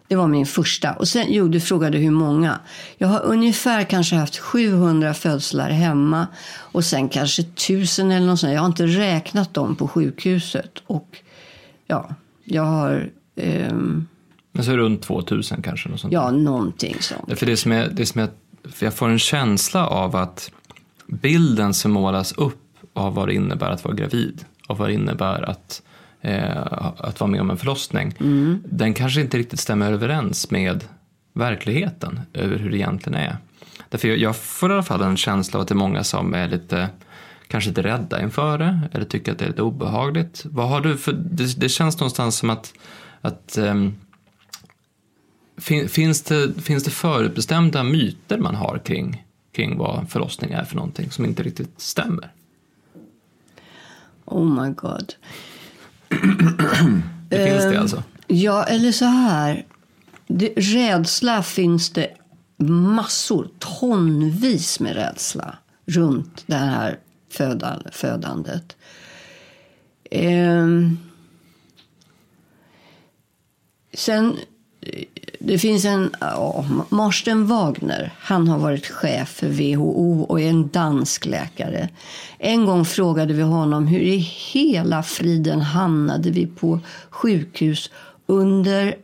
Det 0.08 0.16
var 0.16 0.28
min 0.28 0.46
första. 0.46 0.94
Och 0.94 1.08
sen, 1.08 1.26
jo, 1.30 1.48
du 1.48 1.60
frågade 1.60 1.98
hur 1.98 2.12
många. 2.12 2.60
Jag 2.98 3.08
har 3.08 3.22
ungefär 3.24 3.84
kanske 3.84 4.16
haft 4.16 4.38
700 4.38 5.14
födslar 5.14 5.70
hemma 5.70 6.28
och 6.58 6.86
sen 6.86 7.10
kanske 7.10 7.42
1000 7.42 8.12
eller 8.12 8.28
något 8.28 8.40
sånt. 8.40 8.54
Jag 8.54 8.62
har 8.62 8.68
inte 8.68 8.86
räknat 8.86 9.54
dem 9.54 9.76
på 9.76 9.88
sjukhuset. 9.88 10.72
Och 10.88 11.18
ja, 11.88 12.10
jag 12.44 12.64
har... 12.64 13.10
Um... 13.36 14.08
Men 14.52 14.64
så 14.64 14.78
runt 14.78 15.02
2000 15.02 15.62
kanske? 15.62 15.90
Något 15.90 16.00
sånt. 16.00 16.14
Ja, 16.14 16.32
någonting 16.32 16.96
sånt. 17.00 17.40
För 17.40 17.46
det 17.46 17.58
som 17.58 17.72
är, 17.72 17.90
det 17.90 18.06
som 18.06 18.22
är, 18.22 18.30
för 18.72 18.86
jag 18.86 18.94
får 18.94 19.10
en 19.10 19.20
känsla 19.20 19.88
av 19.88 20.16
att 20.16 20.52
bilden 21.08 21.74
som 21.74 21.92
målas 21.92 22.32
upp 22.32 22.64
av 22.94 23.14
vad 23.14 23.28
det 23.28 23.34
innebär 23.34 23.70
att 23.70 23.84
vara 23.84 23.96
gravid 23.96 24.46
och 24.68 24.78
vad 24.78 24.90
det 24.90 24.94
innebär 24.94 25.50
att 25.50 25.82
eh, 26.22 26.68
att 26.98 27.20
vara 27.20 27.32
med 27.32 27.42
om 27.42 27.50
en 27.50 27.58
förlossning, 27.58 28.14
mm. 28.20 28.64
den 28.66 28.94
kanske 28.94 29.22
inte 29.22 29.38
riktigt 29.38 29.60
stämmer 29.60 29.92
överens 29.92 30.52
med 30.52 30.84
verkligheten 31.34 32.20
över 32.34 32.58
hur 32.58 32.70
det 32.70 32.78
egentligen 32.78 33.20
är. 33.20 33.38
Därför 33.90 34.08
jag, 34.08 34.18
jag 34.18 34.36
får 34.36 34.72
i 34.72 34.74
alla 34.74 34.84
fall 34.84 35.02
en 35.02 35.18
känsla 35.18 35.58
av 35.58 35.62
att 35.62 35.68
det 35.68 35.74
är 35.74 35.76
många 35.76 36.04
som 36.04 36.34
är 36.34 36.48
lite 36.48 36.90
kanske 37.48 37.70
lite 37.70 37.84
rädda 37.84 38.22
inför 38.22 38.58
det 38.58 38.80
eller 38.92 39.06
tycker 39.06 39.32
att 39.32 39.40
det 39.40 39.46
är 39.46 39.50
lite 39.50 39.62
obehagligt. 39.62 40.46
Vad 40.46 40.70
har 40.70 40.82
du 40.82 40.98
för, 40.98 41.12
det, 41.14 41.60
det 41.60 41.70
känns 41.70 42.00
någonstans 42.00 42.38
som 42.38 42.50
att, 42.50 42.74
att 43.22 43.58
um, 43.58 43.96
fin, 45.58 45.90
finns, 45.90 46.22
det, 46.22 46.62
finns 46.62 46.84
det 46.84 46.92
förutbestämda 46.92 47.84
myter 47.84 48.38
man 48.38 48.56
har 48.56 48.82
kring, 48.86 49.26
kring 49.52 49.78
vad 49.78 50.10
förlossning 50.10 50.52
är 50.52 50.64
för 50.64 50.76
någonting 50.76 51.12
som 51.12 51.26
inte 51.26 51.44
riktigt 51.44 51.82
stämmer? 51.82 52.32
Oh 54.26 54.64
my 54.64 54.74
god. 54.74 55.14
det 57.30 57.46
finns 57.46 57.64
det 57.64 57.80
alltså? 57.80 58.04
Ja, 58.28 58.64
eller 58.64 58.92
så 58.92 59.06
här. 59.06 59.66
Det, 60.28 60.54
rädsla 60.58 61.44
finns 61.44 61.90
det 61.90 62.10
massor, 62.58 63.50
tonvis 63.60 64.80
med 64.80 64.96
rädsla 64.96 65.58
runt 65.86 66.44
det 66.48 66.56
här 66.56 67.00
födan, 67.30 67.84
födandet. 67.92 68.78
Um, 70.12 71.00
sen 73.94 74.38
det 75.48 75.60
finns 75.60 75.86
en, 75.86 76.16
ja, 76.20 76.66
Marsten 76.90 77.48
Wagner, 77.48 78.14
han 78.20 78.48
har 78.48 78.60
varit 78.60 78.86
chef 78.86 79.30
för 79.30 79.48
WHO 79.48 80.22
och 80.22 80.42
är 80.42 80.50
en 80.50 80.68
dansk 80.68 81.26
läkare. 81.26 81.90
En 82.40 82.66
gång 82.66 82.86
frågade 82.86 83.34
vi 83.34 83.42
honom 83.42 83.88
hur 83.88 84.00
i 84.00 84.18
hela 84.54 85.04
friden 85.04 85.62
hamnade 85.62 86.30
vi 86.30 86.48
på 86.48 86.80
sjukhus 87.10 87.90
under 88.26 88.96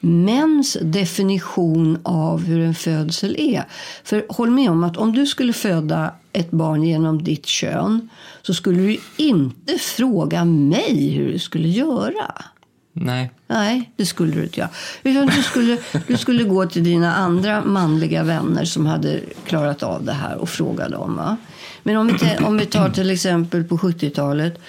mäns 0.00 0.76
definition 0.82 1.98
av 2.02 2.44
hur 2.44 2.60
en 2.60 2.74
födsel 2.74 3.36
är. 3.38 3.64
För 4.04 4.26
håll 4.28 4.50
med 4.50 4.70
om 4.70 4.84
att 4.84 4.96
om 4.96 5.12
du 5.12 5.26
skulle 5.26 5.52
föda 5.52 6.14
ett 6.32 6.50
barn 6.50 6.82
genom 6.82 7.24
ditt 7.24 7.46
kön 7.46 8.08
så 8.42 8.54
skulle 8.54 8.82
du 8.82 8.98
inte 9.16 9.78
fråga 9.78 10.44
mig 10.44 11.10
hur 11.10 11.32
du 11.32 11.38
skulle 11.38 11.68
göra. 11.68 12.44
Nej. 12.92 13.30
Nej, 13.46 13.92
det 13.96 14.06
skulle 14.06 14.32
du 14.32 14.42
inte 14.42 14.60
göra. 14.60 14.70
Utan 15.02 15.26
du 15.26 15.42
skulle, 15.42 15.78
du 16.06 16.16
skulle 16.16 16.44
gå 16.44 16.66
till 16.66 16.84
dina 16.84 17.14
andra 17.14 17.64
manliga 17.64 18.22
vänner 18.22 18.64
som 18.64 18.86
hade 18.86 19.20
klarat 19.46 19.82
av 19.82 20.04
det 20.04 20.12
här 20.12 20.36
och 20.36 20.48
fråga 20.48 20.88
dem. 20.88 21.16
Va? 21.16 21.36
Men 21.82 21.96
om 21.96 22.06
vi, 22.06 22.44
om 22.44 22.58
vi 22.58 22.66
tar 22.66 22.90
till 22.90 23.10
exempel 23.10 23.64
på 23.64 23.76
70-talet. 23.76 24.60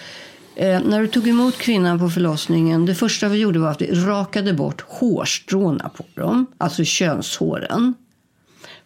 Eh, 0.55 0.81
när 0.81 1.01
du 1.01 1.07
tog 1.07 1.27
emot 1.27 1.57
kvinnan 1.57 1.99
på 1.99 2.09
förlossningen, 2.09 2.85
det 2.85 2.95
första 2.95 3.27
vi 3.27 3.37
gjorde 3.37 3.59
var 3.59 3.71
att 3.71 3.81
vi 3.81 3.91
rakade 3.91 4.53
bort 4.53 4.81
hårstråna 4.87 5.89
på 5.89 6.05
dem, 6.13 6.45
alltså 6.57 6.83
könshåren. 6.83 7.93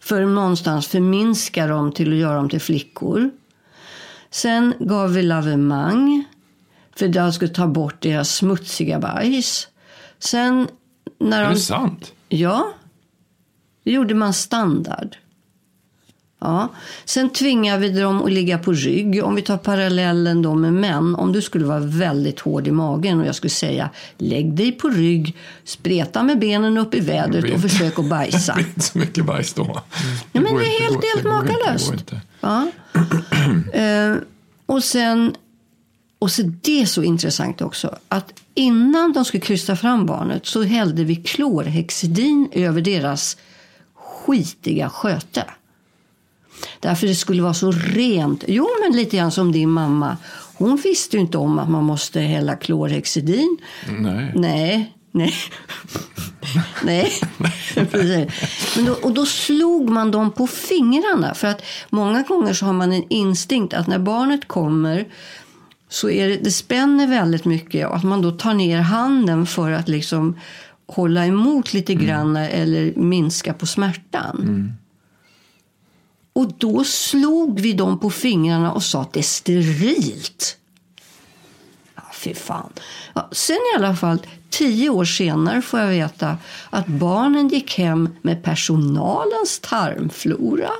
För 0.00 0.24
någonstans 0.24 0.86
förminska 0.86 1.66
dem 1.66 1.92
till 1.92 2.12
att 2.12 2.18
göra 2.18 2.36
dem 2.36 2.48
till 2.48 2.60
flickor. 2.60 3.30
Sen 4.30 4.74
gav 4.78 5.12
vi 5.12 5.22
lavemang 5.22 6.24
för 6.98 7.16
jag 7.16 7.34
skulle 7.34 7.50
ta 7.50 7.66
bort 7.66 8.02
deras 8.02 8.34
smutsiga 8.34 8.98
bajs. 8.98 9.68
Sen 10.18 10.68
när 11.20 11.40
är 11.40 11.44
de... 11.44 11.54
det 11.54 11.60
sant? 11.60 12.12
Ja. 12.28 12.72
Det 13.84 13.90
gjorde 13.90 14.14
man 14.14 14.34
standard. 14.34 15.16
Ja. 16.40 16.68
Sen 17.04 17.30
tvingar 17.30 17.78
vi 17.78 17.88
dem 17.88 18.22
att 18.22 18.32
ligga 18.32 18.58
på 18.58 18.72
rygg. 18.72 19.24
Om 19.24 19.34
vi 19.34 19.42
tar 19.42 19.56
parallellen 19.56 20.42
då 20.42 20.54
med 20.54 20.72
män. 20.72 21.14
Om 21.14 21.32
du 21.32 21.42
skulle 21.42 21.64
vara 21.64 21.80
väldigt 21.80 22.40
hård 22.40 22.68
i 22.68 22.70
magen 22.70 23.20
och 23.20 23.26
jag 23.26 23.34
skulle 23.34 23.50
säga 23.50 23.90
lägg 24.16 24.52
dig 24.52 24.72
på 24.72 24.88
rygg, 24.88 25.36
spreta 25.64 26.22
med 26.22 26.38
benen 26.38 26.78
upp 26.78 26.94
i 26.94 27.00
vädret 27.00 27.54
och 27.54 27.60
försök 27.60 27.98
att 27.98 28.04
bajsa. 28.10 28.54
Det 28.54 28.62
blir 28.62 28.68
inte 28.68 28.80
så 28.80 28.98
mycket 28.98 29.24
bajs 29.24 29.54
då. 29.54 29.82
Ja, 30.32 30.40
men 30.40 30.54
det 30.54 30.64
är 30.64 30.82
helt, 30.82 31.04
helt 31.14 31.24
makalöst. 31.24 32.12
Ja. 32.40 32.66
uh, 33.74 34.18
och 34.66 34.84
sen 34.84 35.34
och 36.18 36.30
så 36.30 36.42
det 36.42 36.82
är 36.82 36.86
så 36.86 37.02
intressant 37.02 37.60
också 37.62 37.98
att 38.08 38.32
innan 38.54 39.12
de 39.12 39.24
skulle 39.24 39.40
krysta 39.40 39.76
fram 39.76 40.06
barnet 40.06 40.46
så 40.46 40.62
hällde 40.62 41.04
vi 41.04 41.16
klorhexidin 41.16 42.48
över 42.52 42.80
deras 42.80 43.36
skitiga 43.94 44.90
sköte. 44.90 45.44
Därför 46.80 47.06
det 47.06 47.14
skulle 47.14 47.42
vara 47.42 47.54
så 47.54 47.72
rent. 47.72 48.44
Jo, 48.48 48.68
men 48.82 48.96
lite 48.96 49.16
grann 49.16 49.32
som 49.32 49.52
din 49.52 49.70
mamma. 49.70 50.16
Hon 50.54 50.76
visste 50.76 51.16
ju 51.16 51.20
inte 51.20 51.38
om 51.38 51.58
att 51.58 51.70
man 51.70 51.84
måste 51.84 52.20
hälla 52.20 52.56
klorhexidin. 52.56 53.58
Nej. 53.98 54.32
Nej, 54.34 54.94
nej. 55.10 55.34
nej. 56.84 57.12
Men 58.76 58.84
då, 58.84 58.92
och 58.92 59.12
då 59.12 59.26
slog 59.26 59.90
man 59.90 60.10
dem 60.10 60.30
på 60.30 60.46
fingrarna. 60.46 61.34
För 61.34 61.48
att 61.48 61.62
många 61.90 62.22
gånger 62.22 62.54
så 62.54 62.66
har 62.66 62.72
man 62.72 62.92
en 62.92 63.04
instinkt 63.08 63.74
att 63.74 63.86
när 63.86 63.98
barnet 63.98 64.48
kommer 64.48 65.08
så 65.88 66.10
är 66.10 66.28
det, 66.28 66.36
det 66.36 66.50
spänner 66.50 67.06
väldigt 67.06 67.44
mycket 67.44 67.88
och 67.88 67.96
att 67.96 68.04
man 68.04 68.22
då 68.22 68.30
tar 68.30 68.54
ner 68.54 68.80
handen 68.80 69.46
för 69.46 69.70
att 69.70 69.88
liksom 69.88 70.40
hålla 70.86 71.26
emot 71.26 71.72
lite 71.72 71.94
grann 71.94 72.36
eller 72.36 72.92
minska 72.96 73.52
på 73.52 73.66
smärtan. 73.66 74.72
Och 76.32 76.52
då 76.58 76.84
slog 76.84 77.60
vi 77.60 77.72
dem 77.72 77.98
på 77.98 78.10
fingrarna 78.10 78.72
och 78.72 78.82
sa 78.82 79.02
att 79.02 79.12
det 79.12 79.20
är 79.20 79.22
sterilt. 79.22 80.56
Ja, 81.94 82.02
fy 82.14 82.34
fan. 82.34 82.72
Ja, 83.14 83.28
sen 83.32 83.56
i 83.56 83.76
alla 83.78 83.96
fall, 83.96 84.18
tio 84.50 84.90
år 84.90 85.04
senare 85.04 85.62
får 85.62 85.80
jag 85.80 85.88
veta 85.88 86.36
att 86.70 86.86
barnen 86.86 87.48
gick 87.48 87.78
hem 87.78 88.08
med 88.22 88.42
personalens 88.42 89.60
tarmflora. 89.62 90.70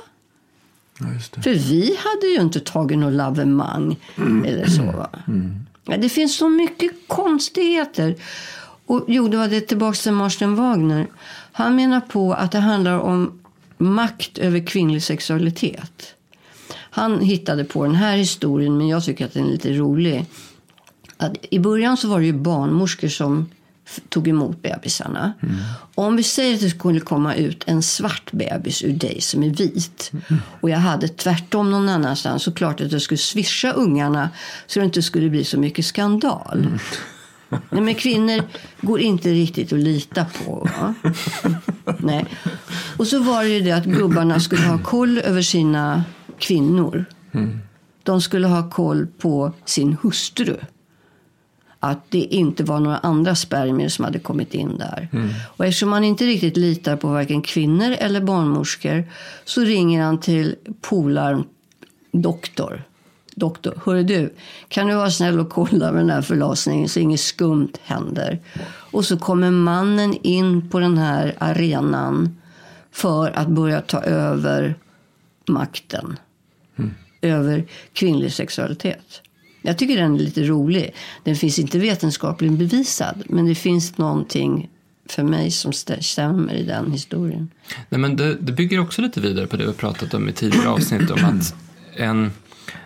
Ja, 0.99 1.13
just 1.13 1.33
det. 1.33 1.41
För 1.41 1.53
vi 1.53 1.97
hade 1.97 2.27
ju 2.27 2.41
inte 2.41 2.59
tagit 2.59 2.97
något 2.97 3.13
lavemang 3.13 3.97
eller 4.45 4.67
så. 4.67 4.83
Va? 4.83 5.09
Ja, 5.85 5.97
det 5.97 6.09
finns 6.09 6.35
så 6.35 6.49
mycket 6.49 6.91
konstigheter. 7.07 8.15
Och 8.85 9.05
jo, 9.07 9.27
det 9.27 9.37
var 9.37 9.47
det 9.47 9.61
tillbaka 9.61 9.95
till 9.95 10.11
Marsten 10.11 10.55
Wagner. 10.55 11.07
Han 11.51 11.75
menar 11.75 12.01
på 12.01 12.33
att 12.33 12.51
det 12.51 12.59
handlar 12.59 12.99
om 12.99 13.39
makt 13.77 14.37
över 14.37 14.67
kvinnlig 14.67 15.03
sexualitet. 15.03 16.15
Han 16.73 17.19
hittade 17.19 17.63
på 17.63 17.83
den 17.83 17.95
här 17.95 18.17
historien, 18.17 18.77
men 18.77 18.87
jag 18.87 19.03
tycker 19.03 19.25
att 19.25 19.33
den 19.33 19.45
är 19.45 19.51
lite 19.51 19.73
rolig. 19.73 20.25
Att 21.17 21.35
I 21.49 21.59
början 21.59 21.97
så 21.97 22.07
var 22.07 22.19
det 22.19 22.25
ju 22.25 22.33
barnmorskor 22.33 23.07
som 23.07 23.49
tog 24.09 24.27
emot 24.27 24.61
bebisarna. 24.61 25.33
Om 25.95 26.15
vi 26.15 26.23
säger 26.23 26.55
att 26.55 26.61
det 26.61 26.69
skulle 26.69 26.99
komma 26.99 27.35
ut 27.35 27.63
en 27.67 27.83
svart 27.83 28.31
bebis 28.31 28.83
ur 28.83 28.93
dig 28.93 29.21
som 29.21 29.43
är 29.43 29.49
vit 29.49 30.11
och 30.61 30.69
jag 30.69 30.77
hade 30.77 31.07
tvärtom 31.07 31.71
någon 31.71 31.89
annanstans 31.89 32.43
så 32.43 32.51
klart 32.51 32.81
att 32.81 32.91
jag 32.91 33.01
skulle 33.01 33.17
swisha 33.17 33.71
ungarna 33.71 34.29
så 34.67 34.79
det 34.79 34.85
inte 34.85 35.01
skulle 35.01 35.29
bli 35.29 35.43
så 35.43 35.59
mycket 35.59 35.85
skandal. 35.85 36.67
Nej, 37.69 37.81
men 37.81 37.95
kvinnor 37.95 38.43
går 38.81 38.99
inte 38.99 39.29
riktigt 39.29 39.73
att 39.73 39.79
lita 39.79 40.25
på. 40.25 40.67
Va? 40.79 40.93
Nej. 41.99 42.25
Och 42.97 43.07
så 43.07 43.19
var 43.19 43.43
det 43.43 43.49
ju 43.49 43.61
det 43.61 43.71
att 43.71 43.85
gubbarna 43.85 44.39
skulle 44.39 44.67
ha 44.67 44.77
koll 44.77 45.17
över 45.17 45.41
sina 45.41 46.03
kvinnor. 46.39 47.05
De 48.03 48.21
skulle 48.21 48.47
ha 48.47 48.69
koll 48.69 49.07
på 49.07 49.53
sin 49.65 49.97
hustru. 50.01 50.55
Att 51.79 52.11
det 52.11 52.17
inte 52.17 52.63
var 52.63 52.79
några 52.79 52.97
andra 52.97 53.35
spermier 53.35 53.89
som 53.89 54.05
hade 54.05 54.19
kommit 54.19 54.53
in 54.53 54.77
där. 54.77 55.09
Och 55.57 55.65
eftersom 55.65 55.89
man 55.89 56.03
inte 56.03 56.25
riktigt 56.25 56.57
litar 56.57 56.95
på 56.95 57.07
varken 57.07 57.41
kvinnor 57.41 57.91
eller 57.99 58.21
barnmorskor 58.21 59.03
så 59.45 59.61
ringer 59.61 60.03
han 60.03 60.19
till 60.19 60.55
polaren 60.81 61.43
doktor. 62.11 62.83
Doktor, 63.35 63.81
hörru 63.85 64.03
du, 64.03 64.33
kan 64.67 64.87
du 64.87 64.93
vara 64.93 65.11
snäll 65.11 65.39
och 65.39 65.49
kolla 65.49 65.91
med 65.91 66.01
den 66.01 66.09
här 66.09 66.21
förlossningen 66.21 66.89
så 66.89 66.99
inget 66.99 67.19
skumt 67.19 67.73
händer? 67.83 68.39
Och 68.91 69.05
så 69.05 69.17
kommer 69.17 69.51
mannen 69.51 70.17
in 70.23 70.69
på 70.69 70.79
den 70.79 70.97
här 70.97 71.35
arenan 71.37 72.37
för 72.91 73.31
att 73.31 73.47
börja 73.47 73.81
ta 73.81 74.01
över 74.01 74.75
makten 75.47 76.17
över 77.21 77.65
kvinnlig 77.93 78.33
sexualitet. 78.33 79.21
Jag 79.61 79.77
tycker 79.77 79.97
den 79.97 80.15
är 80.15 80.19
lite 80.19 80.43
rolig. 80.43 80.93
Den 81.23 81.35
finns 81.35 81.59
inte 81.59 81.79
vetenskapligt 81.79 82.51
bevisad, 82.51 83.23
men 83.25 83.45
det 83.45 83.55
finns 83.55 83.97
någonting 83.97 84.69
för 85.09 85.23
mig 85.23 85.51
som 85.51 85.71
stä- 85.71 86.01
stämmer 86.01 86.53
i 86.53 86.63
den 86.63 86.91
historien. 86.91 87.49
Nej, 87.89 87.99
men 88.01 88.15
det, 88.15 88.35
det 88.35 88.51
bygger 88.51 88.79
också 88.79 89.01
lite 89.01 89.21
vidare 89.21 89.47
på 89.47 89.57
det 89.57 89.65
vi 89.65 89.73
pratat 89.73 90.13
om 90.13 90.29
i 90.29 90.31
tidigare 90.31 90.69
avsnitt 90.69 91.11
om 91.11 91.25
att 91.25 91.55
en, 91.95 92.31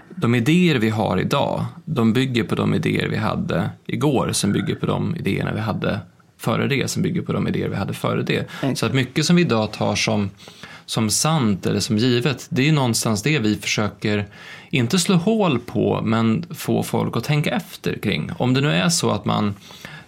de 0.09 0.35
idéer 0.35 0.75
vi 0.75 0.89
har 0.89 1.17
idag, 1.19 1.65
de 1.85 2.13
bygger 2.13 2.43
på 2.43 2.55
de 2.55 2.73
idéer 2.73 3.07
vi 3.07 3.17
hade 3.17 3.69
igår 3.87 4.31
som 4.31 4.51
bygger 4.51 4.75
på 4.75 4.85
de 4.85 5.15
idéerna 5.15 5.53
vi 5.53 5.59
hade 5.59 5.99
före 6.37 6.67
det, 6.67 6.89
som 6.89 7.03
bygger 7.03 7.21
på 7.21 7.33
de 7.33 7.47
idéer 7.47 7.69
vi 7.69 7.75
hade 7.75 7.93
före 7.93 8.23
det. 8.23 8.37
Exakt. 8.39 8.77
Så 8.77 8.85
att 8.85 8.93
mycket 8.93 9.25
som 9.25 9.35
vi 9.35 9.41
idag 9.41 9.71
tar 9.71 9.95
som, 9.95 10.29
som 10.85 11.09
sant 11.09 11.65
eller 11.65 11.79
som 11.79 11.97
givet, 11.97 12.47
det 12.49 12.61
är 12.61 12.65
ju 12.65 12.71
någonstans 12.71 13.23
det 13.23 13.39
vi 13.39 13.55
försöker, 13.55 14.25
inte 14.69 14.99
slå 14.99 15.15
hål 15.15 15.59
på, 15.59 16.01
men 16.03 16.45
få 16.49 16.83
folk 16.83 17.17
att 17.17 17.23
tänka 17.23 17.49
efter 17.49 17.99
kring. 17.99 18.31
Om 18.37 18.53
det 18.53 18.61
nu 18.61 18.71
är 18.71 18.89
så 18.89 19.11
att 19.11 19.25
man 19.25 19.55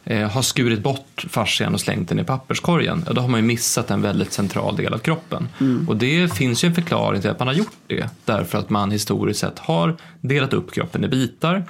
eh, 0.04 0.30
har 0.30 0.42
skurit 0.42 0.84
bort 0.84 1.26
fascian 1.30 1.74
och 1.74 1.82
slängt 1.82 2.10
den 2.10 2.20
i 2.20 2.24
papperskorgen, 2.24 3.04
ja, 3.08 3.14
då 3.14 3.22
har 3.22 3.28
man 3.28 3.40
ju 3.40 3.46
missat 3.46 3.92
en 3.92 4.02
väldigt 4.02 4.34
central 4.34 4.76
del 4.76 4.94
av 4.94 4.98
kroppen. 4.98 5.48
Och 5.88 5.98
det 5.98 6.34
finns 6.34 6.64
ju 6.64 6.68
en 6.68 6.76
förklaring 6.76 7.22
till 7.22 7.30
att 7.30 7.40
man 7.40 7.48
har 7.48 7.56
gjort 7.56 7.78
det, 7.88 8.10
därför 8.26 8.58
att 8.58 8.70
man 8.70 8.92
historiskt 8.92 9.40
sett 9.40 9.60
har 9.60 9.96
delat 10.22 10.54
upp 10.54 10.72
kroppen 10.72 11.04
i 11.04 11.08
bitar. 11.08 11.64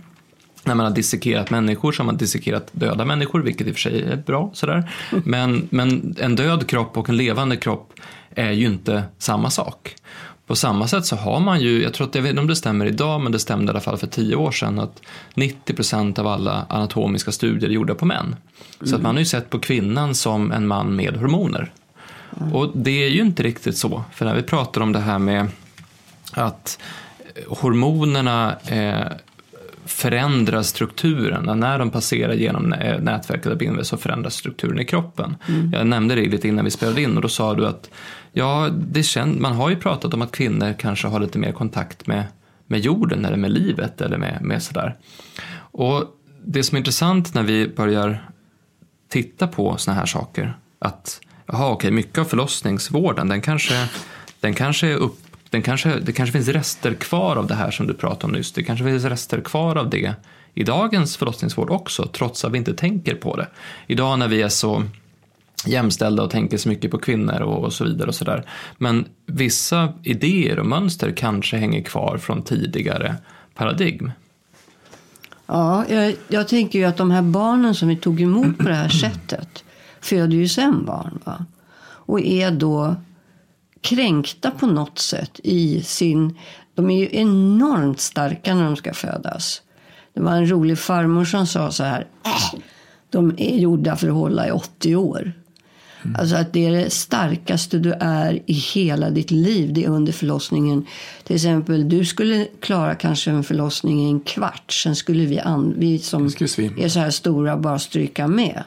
När 0.64 0.76
man 0.76 0.86
har 0.86 0.94
dissekerat 0.94 1.50
människor 1.50 1.92
så 1.92 2.02
har 2.02 2.06
man 2.06 2.18
dissekerat 2.18 2.70
döda 2.72 3.06
människor, 3.06 3.42
vilket 3.42 3.68
i 3.68 3.72
och 3.72 3.76
för 3.76 3.82
sig 3.82 4.04
är 4.04 4.16
bra. 4.16 4.52
Sådär. 4.54 4.92
Men, 5.26 5.68
men 5.70 6.16
en 6.20 6.36
död 6.36 6.68
kropp 6.68 6.98
och 6.98 7.10
en 7.10 7.18
levande 7.18 7.58
kropp 7.58 7.94
är 8.36 8.52
ju 8.52 8.66
inte 8.66 9.04
samma 9.18 9.50
sak. 9.50 9.96
På 10.48 10.56
samma 10.56 10.88
sätt 10.88 11.06
så 11.06 11.16
har 11.16 11.40
man 11.40 11.62
ju, 11.62 11.84
jag 11.84 11.94
tror 11.94 12.08
att, 12.08 12.16
jag 12.16 12.22
vet 12.22 12.30
inte 12.30 12.42
om 12.42 12.48
det 12.48 12.56
stämmer 12.56 12.86
idag, 12.86 13.22
men 13.22 13.32
det 13.32 13.40
stämde 13.40 13.70
i 13.70 13.72
alla 13.72 13.80
fall 13.80 13.98
för 13.98 14.08
tio 14.08 14.36
år 14.36 14.52
sedan, 14.52 14.80
att 14.80 15.02
90% 15.36 16.20
av 16.20 16.28
alla 16.28 16.66
anatomiska 16.70 17.32
studier 17.32 17.70
är 17.70 17.74
gjorda 17.74 17.96
på 17.96 18.06
män. 18.06 18.36
Så 18.82 18.96
att 18.96 19.02
man 19.02 19.16
har 19.16 19.20
ju 19.20 19.26
sett 19.26 19.50
på 19.50 19.60
kvinnan 19.60 20.16
som 20.16 20.52
en 20.52 20.68
man 20.68 20.96
med 20.96 21.18
hormoner. 21.18 21.72
Och 22.54 22.72
det 22.74 23.04
är 23.04 23.10
ju 23.10 23.22
inte 23.22 23.44
riktigt 23.44 23.78
så, 23.78 24.04
för 24.14 24.26
när 24.26 24.36
vi 24.36 24.42
pratar 24.42 24.82
om 24.82 24.94
det 24.94 25.00
här 25.00 25.20
med 25.20 25.48
att 26.32 26.80
hormonerna 27.48 28.56
eh, 28.66 29.08
förändrar 29.86 30.64
strukturen. 30.64 31.60
När 31.60 31.80
de 31.80 31.92
passerar 31.92 32.34
genom 32.34 32.64
nä- 32.64 33.00
nätverket 33.00 33.52
av 33.52 33.58
bindväv 33.58 33.84
så 33.84 33.98
förändras 33.98 34.34
strukturen 34.36 34.80
i 34.80 34.86
kroppen. 34.86 35.36
Jag 35.74 35.88
nämnde 35.88 36.16
det 36.16 36.26
lite 36.26 36.48
innan 36.48 36.66
vi 36.66 36.72
spelade 36.72 37.02
in 37.02 37.16
och 37.16 37.22
då 37.22 37.30
sa 37.30 37.54
du 37.54 37.68
att 37.68 37.90
ja, 38.32 38.70
det 38.72 39.04
känd, 39.04 39.40
man 39.40 39.54
har 39.54 39.70
ju 39.70 39.76
pratat 39.76 40.14
om 40.14 40.22
att 40.22 40.32
kvinnor 40.32 40.74
kanske 40.80 41.08
har 41.08 41.20
lite 41.20 41.40
mer 41.40 41.52
kontakt 41.52 42.08
med, 42.08 42.24
med 42.68 42.80
jorden 42.80 43.26
eller 43.26 43.38
med 43.38 43.52
livet 43.52 44.02
eller 44.02 44.18
med, 44.18 44.42
med 44.42 44.64
sådär. 44.64 44.96
Och 45.58 46.04
det 46.46 46.64
som 46.64 46.76
är 46.76 46.80
intressant 46.80 47.34
när 47.34 47.44
vi 47.44 47.68
börjar 47.68 48.30
titta 49.10 49.48
på 49.48 49.78
såna 49.78 49.98
här 49.98 50.06
saker, 50.06 50.58
att 50.80 51.22
jaha, 51.46 51.72
okej, 51.72 51.92
mycket 51.92 52.18
av 52.18 52.26
förlossningsvården, 52.26 53.28
den 53.28 53.42
kanske, 53.42 53.90
den 54.40 54.54
kanske 54.54 54.88
är 54.88 54.96
upp 54.96 55.20
den 55.50 55.62
kanske, 55.62 56.00
det 56.00 56.12
kanske 56.12 56.34
finns 56.34 56.48
rester 56.48 56.94
kvar 56.94 57.36
av 57.36 57.48
det 57.48 57.56
här 57.56 57.72
som 57.72 57.88
du 57.88 57.94
pratade 57.94 58.26
om 58.26 58.32
nyss. 58.32 58.52
Det 58.52 58.64
kanske 58.64 58.86
finns 58.86 59.04
rester 59.04 59.42
kvar 59.42 59.76
av 59.76 59.90
det 59.90 60.16
i 60.54 60.64
dagens 60.64 61.18
förlossningsvård 61.18 61.70
också, 61.70 62.08
trots 62.08 62.46
att 62.46 62.52
vi 62.52 62.58
inte 62.58 62.74
tänker 62.74 63.16
på 63.16 63.36
det. 63.36 63.48
Idag 63.88 64.20
när 64.20 64.28
vi 64.28 64.42
är 64.42 64.50
så 64.50 64.84
jämställda 65.66 66.24
och 66.24 66.32
tänker 66.32 66.58
så 66.58 66.70
mycket 66.70 66.92
på 66.92 66.98
kvinnor 66.98 67.42
och, 67.42 67.64
och 67.64 67.74
så 67.74 67.84
vidare 67.84 68.08
och 68.08 68.16
sådär. 68.16 68.46
Men 68.78 69.06
vissa 69.26 69.94
idéer 70.04 70.60
och 70.60 70.66
mönster 70.66 71.12
kanske 71.12 71.58
hänger 71.58 71.82
kvar 71.82 72.18
från 72.18 72.42
tidigare 72.42 73.16
paradigm. 73.56 74.12
Ja, 75.48 75.86
jag, 75.90 76.16
jag 76.28 76.48
tänker 76.48 76.80
ju 76.80 76.86
att 76.86 76.98
de 76.98 77.12
här 77.12 77.22
barnen 77.22 77.76
som 77.76 77.88
vi 77.88 77.96
tog 77.96 78.22
emot 78.22 78.58
på 78.58 78.64
det 78.64 78.76
här 78.76 78.90
sättet 79.02 79.64
föder 80.02 80.38
ju 80.38 80.48
sen 80.48 80.86
barn. 80.86 81.20
Va? 81.24 81.46
Och 82.08 82.22
är 82.22 82.52
då 82.52 82.96
kränkta 83.86 84.52
på 84.52 84.68
något 84.68 85.00
sätt 85.00 85.40
i 85.44 85.82
sin... 85.82 86.38
De 86.76 86.90
är 86.90 87.00
ju 87.00 87.10
enormt 87.12 88.00
starka 88.00 88.56
när 88.56 88.64
de 88.64 88.76
ska 88.76 88.94
födas. 88.94 89.62
Det 90.14 90.22
var 90.22 90.32
en 90.32 90.50
rolig 90.50 90.80
farmor 90.80 91.26
som 91.26 91.48
sa 91.48 91.72
så 91.72 91.84
här. 91.84 92.08
Äh, 92.26 92.60
de 93.10 93.36
är 93.38 93.58
gjorda 93.58 93.96
för 93.96 94.08
att 94.08 94.14
hålla 94.14 94.48
i 94.48 94.52
80 94.52 94.96
år. 94.96 95.34
Alltså 96.18 96.36
att 96.36 96.54
det 96.54 96.66
är 96.66 96.72
det 96.72 96.90
starkaste 96.90 97.78
du 97.78 97.94
är 98.00 98.42
i 98.46 98.54
hela 98.54 99.10
ditt 99.10 99.32
liv. 99.32 99.74
Det 99.74 99.86
är 99.86 99.90
under 99.90 100.14
förlossningen. 100.14 100.86
Till 101.24 101.36
exempel, 101.36 101.90
du 101.90 102.06
skulle 102.06 102.48
klara 102.60 102.96
kanske 102.96 103.32
en 103.32 103.44
förlossning 103.44 104.06
i 104.06 104.10
en 104.10 104.20
kvart. 104.20 104.72
Sen 104.72 104.96
skulle 104.96 105.26
vi, 105.26 105.40
an, 105.40 105.74
vi 105.78 106.00
som 106.00 106.30
Vi 106.76 106.84
är 106.84 106.90
så 106.90 107.00
här 107.00 107.10
stora 107.10 107.58
bara 107.58 107.80
stryka 107.80 108.28
med. 108.28 108.64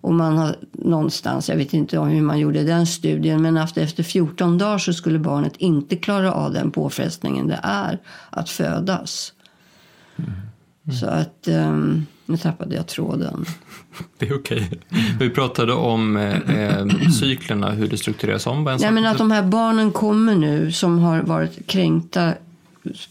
Och 0.00 0.14
man 0.14 0.38
har 0.38 0.56
någonstans, 0.72 1.48
jag 1.48 1.56
vet 1.56 1.74
inte 1.74 1.98
om 1.98 2.08
hur 2.08 2.22
man 2.22 2.38
gjorde 2.38 2.64
den 2.64 2.86
studien, 2.86 3.42
men 3.42 3.56
efter, 3.56 3.82
efter 3.82 4.02
14 4.02 4.58
dagar 4.58 4.78
så 4.78 4.92
skulle 4.92 5.18
barnet 5.18 5.56
inte 5.56 5.96
klara 5.96 6.32
av 6.32 6.52
den 6.52 6.70
påfrestningen 6.70 7.46
det 7.46 7.60
är 7.62 7.98
att 8.30 8.50
födas. 8.50 9.32
Så 11.00 11.06
att, 11.06 11.48
ehm, 11.48 12.06
Nu 12.26 12.36
tappade 12.36 12.76
jag 12.76 12.86
tråden. 12.86 13.44
Det 14.18 14.28
är 14.28 14.34
okej. 14.34 14.70
Vi 15.20 15.30
pratade 15.30 15.72
om 15.72 16.16
eh, 16.16 16.56
eh, 16.58 16.86
cyklerna, 17.20 17.70
hur 17.70 17.88
det 17.88 17.96
struktureras 17.96 18.46
om. 18.46 18.64
Nej, 18.64 18.90
men 18.90 19.06
att 19.06 19.18
de 19.18 19.30
här 19.30 19.42
barnen 19.42 19.92
kommer 19.92 20.34
nu 20.34 20.72
som 20.72 20.98
har 20.98 21.22
varit 21.22 21.66
kränkta 21.66 22.32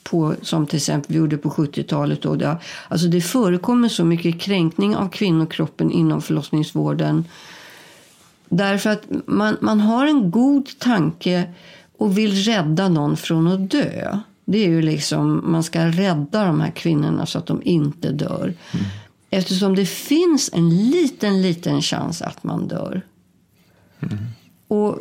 på, 0.03 0.35
som 0.41 0.67
till 0.67 0.77
exempel 0.77 1.13
vi 1.13 1.17
gjorde 1.17 1.37
på 1.37 1.49
70-talet. 1.49 2.21
Då, 2.21 2.35
det, 2.35 2.57
alltså 2.87 3.07
det 3.07 3.21
förekommer 3.21 3.89
så 3.89 4.05
mycket 4.05 4.39
kränkning 4.39 4.95
av 4.95 5.09
kvinnokroppen 5.09 5.91
inom 5.91 6.21
förlossningsvården. 6.21 7.25
Därför 8.49 8.89
att 8.89 9.03
man, 9.25 9.57
man 9.61 9.79
har 9.79 10.05
en 10.05 10.31
god 10.31 10.79
tanke 10.79 11.53
och 11.97 12.17
vill 12.17 12.35
rädda 12.35 12.89
någon 12.89 13.17
från 13.17 13.47
att 13.47 13.71
dö. 13.71 14.19
Det 14.45 14.57
är 14.57 14.69
ju 14.69 14.81
liksom, 14.81 15.51
man 15.51 15.63
ska 15.63 15.85
rädda 15.85 16.45
de 16.45 16.61
här 16.61 16.71
kvinnorna 16.71 17.25
så 17.25 17.37
att 17.37 17.45
de 17.45 17.61
inte 17.63 18.11
dör. 18.11 18.53
Eftersom 19.29 19.75
det 19.75 19.85
finns 19.85 20.49
en 20.53 20.89
liten, 20.89 21.41
liten 21.41 21.81
chans 21.81 22.21
att 22.21 22.43
man 22.43 22.67
dör. 22.67 23.01
Och 24.67 24.89
eh, 24.89 24.99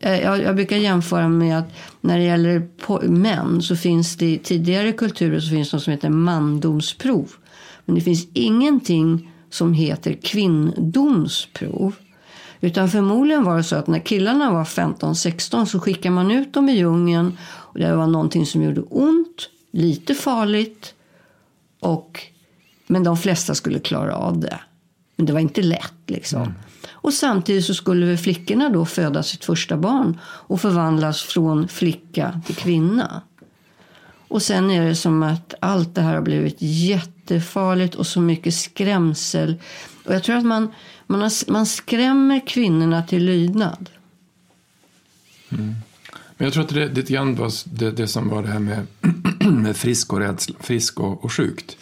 Eh, 0.00 0.20
jag, 0.20 0.42
jag 0.42 0.56
brukar 0.56 0.76
jämföra 0.76 1.28
med 1.28 1.58
att 1.58 1.72
när 2.00 2.18
det 2.18 2.24
gäller 2.24 2.68
män 3.08 3.62
så 3.62 3.76
finns 3.76 4.16
det 4.16 4.26
i 4.26 4.38
tidigare 4.38 4.92
kulturer 4.92 5.40
så 5.40 5.50
finns 5.50 5.70
det 5.70 5.76
något 5.76 5.84
som 5.84 5.90
heter 5.90 6.08
mandomsprov. 6.08 7.32
Men 7.84 7.94
det 7.94 8.00
finns 8.00 8.28
ingenting 8.32 9.30
som 9.50 9.72
heter 9.72 10.12
kvinndomsprov. 10.12 11.94
Utan 12.60 12.88
förmodligen 12.88 13.44
var 13.44 13.56
det 13.56 13.64
så 13.64 13.76
att 13.76 13.86
när 13.86 13.98
killarna 13.98 14.50
var 14.50 14.64
15-16 14.64 15.64
så 15.64 15.80
skickade 15.80 16.14
man 16.14 16.30
ut 16.30 16.52
dem 16.52 16.68
i 16.68 16.72
djungeln. 16.72 17.38
Och 17.40 17.78
det 17.78 17.96
var 17.96 18.06
någonting 18.06 18.46
som 18.46 18.62
gjorde 18.62 18.80
ont, 18.80 19.50
lite 19.70 20.14
farligt. 20.14 20.94
Och, 21.80 22.22
men 22.86 23.04
de 23.04 23.16
flesta 23.16 23.54
skulle 23.54 23.78
klara 23.78 24.16
av 24.16 24.38
det. 24.38 24.60
Men 25.16 25.26
det 25.26 25.32
var 25.32 25.40
inte 25.40 25.62
lätt 25.62 25.94
liksom. 26.06 26.42
Mm. 26.42 26.54
Och 26.90 27.14
samtidigt 27.14 27.64
så 27.64 27.74
skulle 27.74 28.06
väl 28.06 28.18
flickorna 28.18 28.68
då 28.68 28.86
föda 28.86 29.22
sitt 29.22 29.44
första 29.44 29.76
barn 29.76 30.20
och 30.24 30.60
förvandlas 30.60 31.22
från 31.22 31.68
flicka 31.68 32.40
till 32.46 32.54
kvinna. 32.56 33.22
Och 34.28 34.42
sen 34.42 34.70
är 34.70 34.84
det 34.84 34.94
som 34.94 35.22
att 35.22 35.54
allt 35.60 35.94
det 35.94 36.00
här 36.00 36.14
har 36.14 36.22
blivit 36.22 36.56
jättefarligt 36.58 37.94
och 37.94 38.06
så 38.06 38.20
mycket 38.20 38.54
skrämsel. 38.54 39.54
Och 40.04 40.14
jag 40.14 40.24
tror 40.24 40.36
att 40.36 40.44
man, 40.44 40.72
man, 41.06 41.20
har, 41.20 41.50
man 41.50 41.66
skrämmer 41.66 42.46
kvinnorna 42.46 43.02
till 43.02 43.24
lydnad. 43.24 43.90
Mm. 45.50 45.74
Men 46.36 46.44
jag 46.44 46.52
tror 46.52 46.64
att 46.64 46.68
det 46.68 46.88
lite 46.88 47.12
grann 47.12 47.34
var 47.34 47.52
det, 47.64 47.90
det 47.90 48.08
som 48.08 48.28
var 48.28 48.42
det 48.42 48.48
här 48.48 48.58
med, 48.58 48.86
med 49.52 49.76
frisk 49.76 50.12
och 50.12 50.18
rädsla, 50.18 50.56
frisk 50.60 51.00
och, 51.00 51.24
och 51.24 51.32
sjukt. 51.32 51.76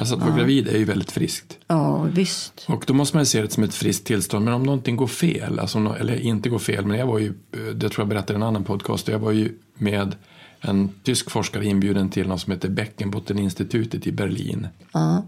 Alltså 0.00 0.14
att 0.14 0.20
vara 0.20 0.36
gravid 0.36 0.68
är 0.68 0.78
ju 0.78 0.84
väldigt 0.84 1.12
friskt. 1.12 1.58
Ja, 1.66 2.02
visst. 2.02 2.64
Och 2.68 2.84
då 2.86 2.94
måste 2.94 3.16
man 3.16 3.22
ju 3.22 3.26
se 3.26 3.42
det 3.42 3.50
som 3.50 3.64
ett 3.64 3.74
friskt 3.74 4.06
tillstånd. 4.06 4.44
Men 4.44 4.54
om 4.54 4.62
någonting 4.62 4.96
går 4.96 5.06
fel, 5.06 5.58
alltså, 5.58 5.96
eller 6.00 6.20
inte 6.20 6.48
går 6.48 6.58
fel, 6.58 6.86
men 6.86 6.98
jag 6.98 7.06
var 7.06 7.18
ju, 7.18 7.32
det 7.74 7.88
tror 7.88 7.98
jag 7.98 8.08
berättade 8.08 8.32
i 8.32 8.36
en 8.36 8.42
annan 8.42 8.64
podcast, 8.64 9.08
jag 9.08 9.18
var 9.18 9.32
ju 9.32 9.52
med 9.74 10.14
en 10.60 10.90
tysk 11.02 11.30
forskare 11.30 11.66
inbjuden 11.66 12.08
till 12.08 12.28
något 12.28 12.40
som 12.40 12.52
heter 12.52 12.68
Beckenbotteninstitutet 12.68 14.06
i 14.06 14.12
Berlin. 14.12 14.68
Ja. 14.92 15.22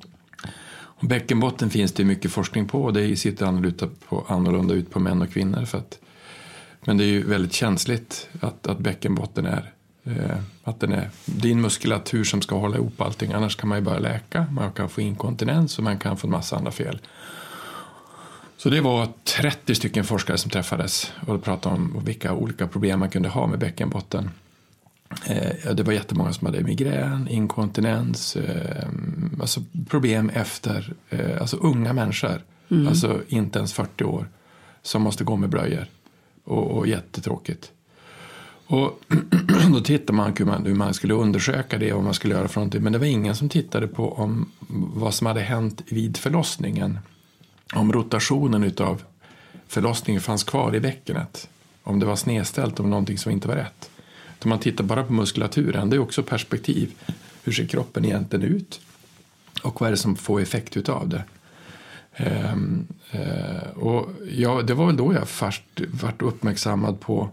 Och 0.72 1.08
bäckenbotten 1.08 1.70
finns 1.70 1.92
det 1.92 2.04
mycket 2.04 2.30
forskning 2.30 2.68
på 2.68 2.82
och 2.82 2.92
det 2.92 3.16
sitter 3.16 3.46
annorlunda, 3.46 3.88
på, 4.08 4.24
annorlunda 4.28 4.74
ut 4.74 4.90
på 4.90 5.00
män 5.00 5.22
och 5.22 5.32
kvinnor. 5.32 5.64
För 5.64 5.78
att, 5.78 5.98
men 6.85 6.96
det 6.96 7.04
är 7.04 7.08
ju 7.08 7.22
väldigt 7.22 7.52
känsligt 7.52 8.28
att, 8.40 8.66
att 8.66 8.78
bäckenbotten 8.78 9.46
är, 9.46 9.52
eh, 9.52 9.64
att 10.64 10.80
den 10.80 10.92
är 10.92 11.10
din 11.24 11.60
muskulatur 11.60 12.24
som 12.24 12.42
ska 12.42 12.58
hålla 12.58 12.76
ihop 12.76 13.00
allting. 13.00 13.32
Annars 13.32 13.56
kan 13.56 13.68
man 13.68 13.78
ju 13.78 13.84
börja 13.84 13.98
läka, 13.98 14.46
man 14.50 14.72
kan 14.72 14.88
få 14.88 15.00
inkontinens 15.00 15.78
och 15.78 15.84
man 15.84 15.98
kan 15.98 16.16
få 16.16 16.26
en 16.26 16.30
massa 16.30 16.56
andra 16.56 16.70
fel. 16.70 16.98
Så 18.56 18.70
det 18.70 18.80
var 18.80 19.08
30 19.24 19.74
stycken 19.74 20.04
forskare 20.04 20.38
som 20.38 20.50
träffades 20.50 21.12
och 21.26 21.44
pratade 21.44 21.74
om 21.74 22.02
vilka 22.04 22.32
olika 22.32 22.66
problem 22.66 23.00
man 23.00 23.10
kunde 23.10 23.28
ha 23.28 23.46
med 23.46 23.58
bäckenbotten. 23.58 24.30
Eh, 25.26 25.74
det 25.74 25.82
var 25.82 25.92
jättemånga 25.92 26.32
som 26.32 26.46
hade 26.46 26.62
migrän, 26.62 27.28
inkontinens, 27.28 28.36
eh, 28.36 28.88
alltså 29.40 29.60
problem 29.88 30.30
efter, 30.30 30.94
eh, 31.10 31.40
alltså 31.40 31.56
unga 31.56 31.92
människor, 31.92 32.42
alltså 32.88 33.20
inte 33.28 33.58
ens 33.58 33.72
40 33.72 34.04
år, 34.04 34.28
som 34.82 35.02
måste 35.02 35.24
gå 35.24 35.36
med 35.36 35.50
blöjor. 35.50 35.86
Och, 36.44 36.70
och 36.70 36.86
jättetråkigt. 36.86 37.72
Och 38.72 39.00
då 39.72 39.80
tittade 39.80 40.12
man 40.12 40.35
hur, 40.38 40.44
man 40.44 40.66
hur 40.66 40.74
man 40.74 40.94
skulle 40.94 41.14
undersöka 41.14 41.78
det 41.78 41.92
och 41.92 41.96
vad 41.96 42.04
man 42.04 42.14
skulle 42.14 42.35
göra 42.35 42.48
för 42.48 42.61
någonting. 42.61 42.82
Men 42.82 42.92
det 42.92 42.98
var 42.98 43.06
ingen 43.06 43.37
som 43.37 43.48
tittade 43.48 43.88
på 43.88 44.12
om 44.12 44.50
vad 44.94 45.14
som 45.14 45.26
hade 45.26 45.40
hänt 45.40 45.82
vid 45.88 46.16
förlossningen. 46.16 46.98
Om 47.74 47.92
rotationen 47.92 48.64
utav 48.64 49.02
förlossningen 49.68 50.22
fanns 50.22 50.44
kvar 50.44 50.74
i 50.74 50.80
bäckenet. 50.80 51.48
Om 51.82 52.00
det 52.00 52.06
var 52.06 52.16
snedställt, 52.16 52.80
om 52.80 52.90
någonting 52.90 53.18
som 53.18 53.32
inte 53.32 53.48
var 53.48 53.54
rätt. 53.54 53.90
Utan 54.38 54.48
man 54.48 54.58
tittar 54.58 54.85
bara 54.85 55.04
på 55.04 55.12
muskulaturen. 55.12 55.90
Det 55.90 55.96
är 55.96 56.00
också 56.00 56.22
perspektiv. 56.22 56.94
Hur 57.44 57.52
ser 57.52 57.66
kroppen 57.66 58.04
egentligen 58.04 58.44
ut? 58.44 58.80
Och 59.62 59.80
vad 59.80 59.87
är 59.87 59.90
det 59.90 59.96
som 59.96 60.16
får 60.16 60.40
effekt 60.40 60.76
utav 60.76 61.08
det? 61.08 61.24
Ehm, 62.16 62.87
eh, 63.11 63.70
och 63.74 64.08
ja, 64.30 64.62
det 64.62 64.74
var 64.74 64.87
väl 64.87 64.96
då 64.96 65.14
jag 65.14 65.28
först 65.28 65.64
vart 66.02 66.22
uppmärksammad 66.22 67.00
på 67.00 67.30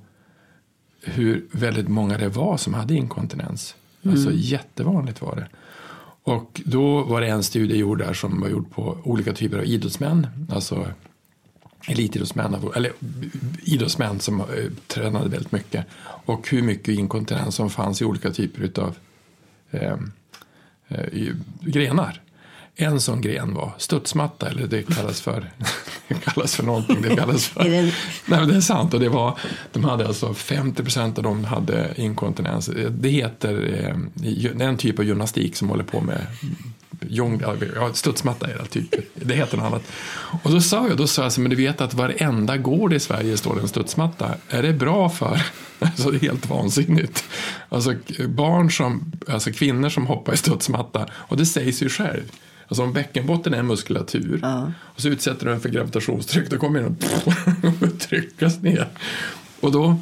hur 1.01 1.45
väldigt 1.51 1.87
många 1.87 2.17
det 2.17 2.29
var 2.29 2.57
som 2.57 2.73
hade 2.73 2.93
inkontinens. 2.93 3.75
Alltså 4.05 4.31
jättevanligt 4.33 5.21
var 5.21 5.35
det. 5.35 5.47
Och 6.23 6.61
då 6.65 7.03
var 7.03 7.21
det 7.21 7.27
en 7.27 7.43
studie 7.43 7.77
gjord 7.77 7.97
där 7.97 8.13
som 8.13 8.41
var 8.41 8.49
gjord 8.49 8.71
på 8.71 8.97
olika 9.03 9.33
typer 9.33 9.57
av 9.57 9.65
idrottsmän. 9.65 10.27
Alltså 10.49 10.87
elitidrottsmän, 11.87 12.55
eller 12.75 12.91
idrottsmän 13.63 14.19
som 14.19 14.41
eh, 14.41 14.45
tränade 14.87 15.29
väldigt 15.29 15.51
mycket. 15.51 15.85
Och 16.01 16.49
hur 16.49 16.61
mycket 16.61 16.87
inkontinens 16.87 17.55
som 17.55 17.69
fanns 17.69 18.01
i 18.01 18.05
olika 18.05 18.31
typer 18.31 18.81
av 18.81 18.95
eh, 19.71 19.97
eh, 20.87 21.33
grenar. 21.61 22.21
En 22.81 23.01
sån 23.01 23.21
gren 23.21 23.53
var 23.53 23.73
studsmatta, 23.77 24.49
eller 24.49 24.67
det 24.67 24.83
kallas 24.83 25.21
för, 25.21 25.51
det 26.07 26.15
kallas 26.15 26.55
för 26.55 26.63
någonting. 26.63 27.01
Det 27.01 27.15
kallas 27.15 27.47
för, 27.47 27.63
nej, 27.63 27.93
men 28.25 28.47
det 28.47 28.55
är 28.55 28.61
sant. 28.61 28.93
Och 28.93 28.99
det 28.99 29.09
var, 29.09 29.39
de 29.71 29.83
hade 29.83 30.07
alltså 30.07 30.33
50 30.33 30.83
procent 30.83 31.17
av 31.17 31.23
dem 31.23 31.43
hade 31.43 31.93
inkontinens. 31.95 32.69
Det 32.89 33.09
heter 33.09 33.85
eh, 34.23 34.67
en 34.67 34.77
typ 34.77 34.99
av 34.99 35.05
gymnastik 35.05 35.55
som 35.55 35.69
håller 35.69 35.83
på 35.83 36.01
med 36.01 36.27
jong, 37.07 37.41
ja, 37.75 37.93
studsmatta 37.93 38.47
är 38.47 38.57
det 38.57 38.65
typ. 38.65 38.95
Det 39.13 39.35
heter 39.35 39.57
något 39.57 39.65
annat. 39.65 39.83
Och 40.43 40.51
då 40.51 40.61
sa 40.61 40.87
jag, 40.87 40.97
då 40.97 41.07
sa 41.07 41.23
jag 41.23 41.31
så, 41.31 41.41
men 41.41 41.49
du 41.49 41.55
vet 41.55 41.81
att 41.81 41.93
varenda 41.93 42.57
gård 42.57 42.93
i 42.93 42.99
Sverige 42.99 43.37
står 43.37 43.55
det 43.55 43.61
en 43.61 43.67
studsmatta. 43.67 44.35
Är 44.49 44.63
det 44.63 44.73
bra 44.73 45.09
för? 45.09 45.41
Alltså 45.81 46.11
det 46.11 46.17
är 46.17 46.21
helt 46.21 46.49
vansinnigt. 46.49 47.23
Alltså 47.69 47.95
barn 48.27 48.71
som, 48.71 49.11
alltså 49.27 49.51
kvinnor 49.51 49.89
som 49.89 50.07
hoppar 50.07 50.33
i 50.33 50.37
studsmatta. 50.37 51.05
Och 51.13 51.37
det 51.37 51.45
sägs 51.45 51.81
ju 51.81 51.89
själv. 51.89 52.23
Alltså 52.69 52.83
om 52.83 52.93
bäckenbotten 52.93 53.53
är 53.53 53.63
muskulatur 53.63 54.41
och 54.77 55.01
så 55.01 55.07
utsätter 55.07 55.45
du 55.45 55.51
den 55.51 55.61
för 55.61 55.69
gravitationstryck 55.69 56.49
då 56.49 56.57
kommer 56.57 56.81
den 56.81 56.97
att 57.81 57.99
tryckas 57.99 58.61
ner. 58.61 58.87
Och 59.59 59.71
då, 59.71 59.99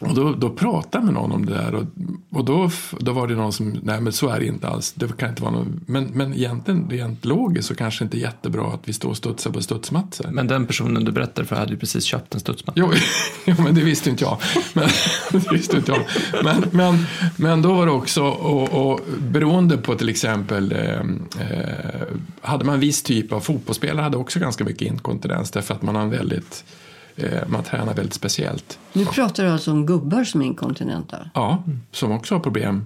och 0.00 0.14
då, 0.14 0.32
då 0.32 0.50
pratade 0.50 0.96
jag 0.96 1.04
med 1.04 1.14
någon 1.14 1.32
om 1.32 1.46
det 1.46 1.54
där 1.54 1.74
och, 1.74 1.84
och 2.30 2.44
då, 2.44 2.70
då 3.00 3.12
var 3.12 3.28
det 3.28 3.34
någon 3.34 3.52
som, 3.52 3.80
nej 3.82 4.00
men 4.00 4.12
så 4.12 4.28
är 4.28 4.40
det 4.40 4.46
inte 4.46 4.68
alls. 4.68 4.92
Det 4.92 5.16
kan 5.16 5.28
inte 5.28 5.42
vara 5.42 5.52
någon, 5.52 5.80
men, 5.86 6.04
men 6.04 6.34
egentligen 6.34 6.90
rent 6.90 7.24
logiskt 7.24 7.68
så 7.68 7.74
kanske 7.74 8.04
inte 8.04 8.18
jättebra 8.18 8.66
att 8.66 8.88
vi 8.88 8.92
står 8.92 9.10
och 9.10 9.16
studsar 9.16 9.50
på 9.50 9.62
studsmattor. 9.62 10.30
Men 10.30 10.46
den 10.46 10.66
personen 10.66 11.04
du 11.04 11.12
berättade 11.12 11.48
för 11.48 11.56
hade 11.56 11.72
ju 11.72 11.78
precis 11.78 12.04
köpt 12.04 12.34
en 12.34 12.40
studsmatta. 12.40 12.80
Jo, 12.80 12.92
jo, 13.44 13.54
men 13.58 13.74
det 13.74 13.80
visste 13.80 14.10
inte 14.10 14.24
jag. 14.24 14.38
Men, 14.72 14.88
det 15.32 15.52
visste 15.52 15.76
inte 15.76 15.92
jag. 15.92 16.04
Men, 16.44 16.64
men, 16.70 17.06
men 17.36 17.62
då 17.62 17.74
var 17.74 17.86
det 17.86 17.92
också, 17.92 18.22
och, 18.24 18.90
och 18.90 19.00
beroende 19.18 19.76
på 19.76 19.94
till 19.94 20.08
exempel, 20.08 20.72
eh, 20.72 21.00
eh, 21.40 22.00
hade 22.40 22.64
man 22.64 22.74
en 22.74 22.80
viss 22.80 23.02
typ 23.02 23.32
av 23.32 23.40
fotbollsspelare 23.40 24.02
hade 24.02 24.16
också 24.16 24.38
ganska 24.38 24.64
mycket 24.64 24.88
inkontinens 24.88 25.50
därför 25.50 25.74
att 25.74 25.82
man 25.82 25.94
har 25.94 26.02
en 26.02 26.10
väldigt, 26.10 26.64
man 27.46 27.62
tränar 27.62 27.94
väldigt 27.94 28.14
speciellt. 28.14 28.78
Nu 28.92 29.06
pratar 29.06 29.44
du 29.44 29.50
alltså 29.50 29.70
om 29.70 29.86
gubbar 29.86 30.24
som 30.24 30.42
är 30.42 30.46
inkontinenta. 30.46 31.16
Ja, 31.34 31.62
som 31.92 32.12
också 32.12 32.34
har 32.34 32.40
problem 32.40 32.84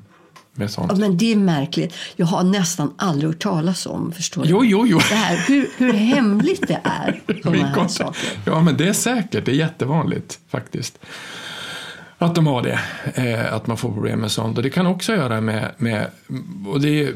med 0.55 0.71
sånt. 0.71 0.93
Ja, 0.93 0.99
men 0.99 1.17
det 1.17 1.33
är 1.33 1.37
märkligt. 1.37 1.95
Jag 2.17 2.27
har 2.27 2.45
nästan 2.45 2.95
aldrig 2.97 3.31
hört 3.31 3.43
talas 3.43 3.87
om, 3.87 4.13
förstår? 4.13 4.47
Jo, 4.47 4.65
jo, 4.65 4.87
jo. 4.87 4.99
Det 4.99 5.15
här, 5.15 5.45
hur, 5.49 5.69
hur 5.77 5.93
hemligt 5.93 6.69
det 6.69 6.81
är, 6.85 7.21
sådana 7.43 7.67
här 7.67 7.89
saker. 7.89 8.31
Ja, 8.45 8.61
men 8.61 8.77
det 8.77 8.89
är 8.89 8.93
säkert. 8.93 9.45
Det 9.45 9.53
är 9.53 9.57
jättevanligt 9.57 10.39
faktiskt. 10.49 10.99
Att 12.19 12.35
de 12.35 12.47
har 12.47 12.63
det, 12.63 12.81
eh, 13.15 13.55
att 13.55 13.67
man 13.67 13.77
får 13.77 13.93
problem 13.93 14.21
med 14.21 14.31
sånt. 14.31 14.57
Och 14.57 14.63
det 14.63 14.71
kan 14.71 14.87
också 14.87 15.13
göra 15.13 15.41
med, 15.41 15.71
med 15.77 16.07
och 16.67 16.81
det 16.81 17.03
är, 17.03 17.15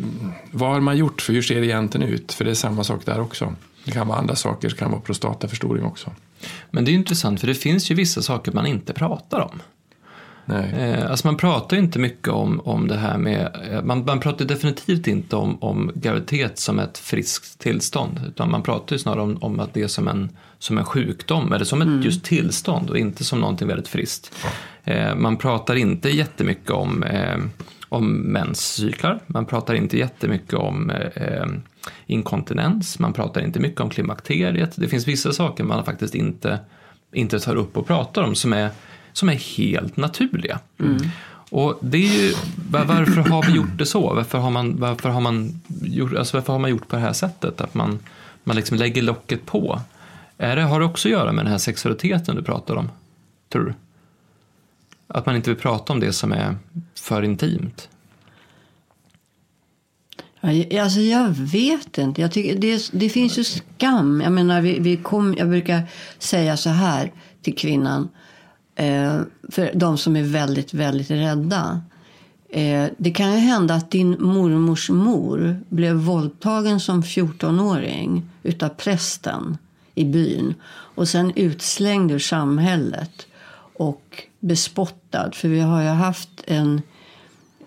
vad 0.51 0.71
har 0.71 0.81
man 0.81 0.97
gjort 0.97 1.23
för 1.23 1.33
hur 1.33 1.43
ser 1.43 1.61
det 1.61 1.67
egentligen 1.67 2.09
ut? 2.09 2.33
För 2.33 2.45
det 2.45 2.51
är 2.51 2.55
samma 2.55 2.85
sak 2.85 3.01
där 3.05 3.21
också. 3.21 3.55
Det 3.85 3.91
kan 3.91 4.09
vara 4.09 4.19
andra 4.19 4.37
saker, 4.37 4.69
det 4.69 4.75
kan 4.75 4.91
vara 4.91 5.01
prostataförstoring 5.01 5.85
också. 5.85 6.11
Men 6.70 6.84
det 6.84 6.90
är 6.90 6.95
intressant 6.95 7.40
för 7.40 7.47
det 7.47 7.55
finns 7.55 7.90
ju 7.90 7.95
vissa 7.95 8.22
saker 8.22 8.53
man 8.53 8.66
inte 8.66 8.92
pratar 8.92 9.40
om. 9.40 9.62
Eh, 10.49 11.11
alltså 11.11 11.26
man 11.26 11.36
pratar 11.36 11.76
inte 11.76 11.99
mycket 11.99 12.28
om, 12.28 12.61
om 12.61 12.88
det 12.88 12.97
här 12.97 13.18
med, 13.18 13.57
eh, 13.70 13.82
man, 13.82 14.05
man 14.05 14.20
pratar 14.20 14.45
definitivt 14.45 15.07
inte 15.07 15.36
om, 15.36 15.62
om 15.62 15.92
graviditet 15.95 16.59
som 16.59 16.78
ett 16.78 16.99
friskt 16.99 17.59
tillstånd. 17.59 18.20
Utan 18.28 18.51
man 18.51 18.62
pratar 18.62 18.97
ju 18.97 19.01
snarare 19.01 19.22
om, 19.22 19.36
om 19.40 19.61
att 19.61 19.74
det 19.74 19.82
är 19.82 19.88
som 19.88 20.09
en, 20.09 20.30
som 20.59 20.78
en 20.78 20.84
sjukdom 20.84 21.53
eller 21.53 21.64
som 21.64 21.82
ett 21.82 21.88
mm. 21.88 22.03
just 22.03 22.24
tillstånd 22.24 22.90
och 22.90 22.99
inte 22.99 23.24
som 23.24 23.40
någonting 23.40 23.68
väldigt 23.68 23.88
friskt. 23.88 24.34
Eh, 24.84 25.14
man 25.14 25.36
pratar 25.36 25.74
inte 25.74 26.09
jättemycket 26.09 26.70
om, 26.70 27.03
eh, 27.03 27.38
om 27.95 28.12
menscyklar, 28.16 29.20
man 29.26 29.47
pratar 29.47 29.74
inte 29.74 29.99
jättemycket 29.99 30.55
om 30.55 30.90
eh, 30.90 31.47
inkontinens, 32.07 32.99
man 32.99 33.12
pratar 33.12 33.40
inte 33.40 33.61
mycket 33.61 33.80
om 33.80 33.90
klimakteriet. 33.90 34.72
Det 34.76 34.88
finns 34.88 35.09
vissa 35.09 35.32
saker 35.32 35.64
man 35.64 35.84
faktiskt 35.84 36.14
inte, 36.14 36.59
inte 37.12 37.40
tar 37.40 37.57
upp 37.57 37.76
och 37.76 37.86
pratar 37.86 38.22
om 38.22 38.34
som 38.34 38.53
är 38.53 38.70
som 39.12 39.28
är 39.28 39.57
helt 39.57 39.97
naturliga. 39.97 40.59
Mm. 40.80 40.97
Och 41.51 41.78
det 41.80 41.99
är 41.99 42.22
ju, 42.22 42.34
varför 42.70 43.30
har 43.30 43.42
vi 43.42 43.53
gjort 43.53 43.78
det 43.78 43.86
så? 43.86 44.14
Varför 44.14 44.38
har 44.38 44.51
man, 44.51 44.76
varför 44.76 45.09
har 45.09 45.20
man, 45.20 45.61
gjort, 45.82 46.14
alltså 46.14 46.36
varför 46.36 46.53
har 46.53 46.61
man 46.61 46.70
gjort 46.70 46.88
på 46.88 46.97
det 46.97 47.03
här 47.03 47.12
sättet? 47.12 47.61
Att 47.61 47.74
man, 47.74 47.99
man 48.45 48.57
liksom 48.57 48.76
lägger 48.76 49.03
locket 49.03 49.47
på. 49.47 49.80
Är 50.38 50.57
det, 50.57 50.62
har 50.62 50.80
det 50.80 50.86
också 50.86 51.09
att 51.09 51.12
göra 51.12 51.32
med 51.32 51.45
den 51.45 51.53
här 51.53 51.59
sexualiteten 51.59 52.36
du 52.36 52.42
pratar 52.42 52.76
om? 52.76 52.90
Tror 53.53 53.64
du? 53.64 53.74
Att 55.07 55.27
man 55.27 55.37
inte 55.37 55.51
vill 55.51 55.61
prata 55.61 55.93
om 55.93 56.01
det 56.01 56.13
som 56.13 56.33
är 56.33 56.57
för 56.95 57.23
intimt? 57.23 57.89
Alltså 60.81 61.01
jag 61.01 61.29
vet 61.29 61.99
inte. 61.99 62.21
Jag 62.21 62.33
tycker 62.33 62.59
det, 62.59 62.91
det 62.93 63.09
finns 63.09 63.39
ju 63.39 63.45
skam. 63.45 64.21
Jag 64.21 64.33
menar, 64.33 64.61
vi, 64.61 64.79
vi 64.79 64.97
kom, 64.97 65.35
jag 65.39 65.49
brukar 65.49 65.83
säga 66.19 66.57
så 66.57 66.71
här 66.71 67.13
till 67.43 67.57
kvinnan. 67.57 68.09
Eh, 68.77 69.21
för 69.49 69.71
de 69.75 69.99
som 69.99 70.17
är 70.17 70.23
väldigt, 70.23 70.75
väldigt 70.75 71.11
rädda. 71.11 71.83
Eh, 72.49 72.87
det 72.99 73.11
kan 73.11 73.33
ju 73.33 73.39
hända 73.39 73.75
att 73.75 73.91
din 73.91 74.17
mormors 74.21 74.91
mor 74.91 75.61
blev 75.69 75.95
våldtagen 75.95 76.81
som 76.81 77.03
14-åring 77.03 78.31
utav 78.43 78.69
prästen 78.69 79.59
i 79.95 80.05
byn 80.05 80.55
och 80.67 81.09
sen 81.09 81.33
utslängd 81.37 82.13
ur 82.13 82.19
samhället 82.19 83.27
och 83.75 84.23
bespottad. 84.45 85.30
För 85.34 85.49
vi 85.49 85.61
har 85.61 85.82
ju 85.82 85.88
haft 85.88 86.30
en 86.47 86.82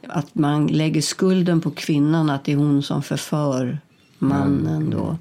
att 0.07 0.35
man 0.35 0.67
lägger 0.67 1.01
skulden 1.01 1.61
på 1.61 1.71
kvinnan 1.71 2.29
att 2.29 2.45
det 2.45 2.51
är 2.51 2.55
hon 2.55 2.83
som 2.83 3.03
förför 3.03 3.79
mannen 4.17 4.89
då. 4.89 5.17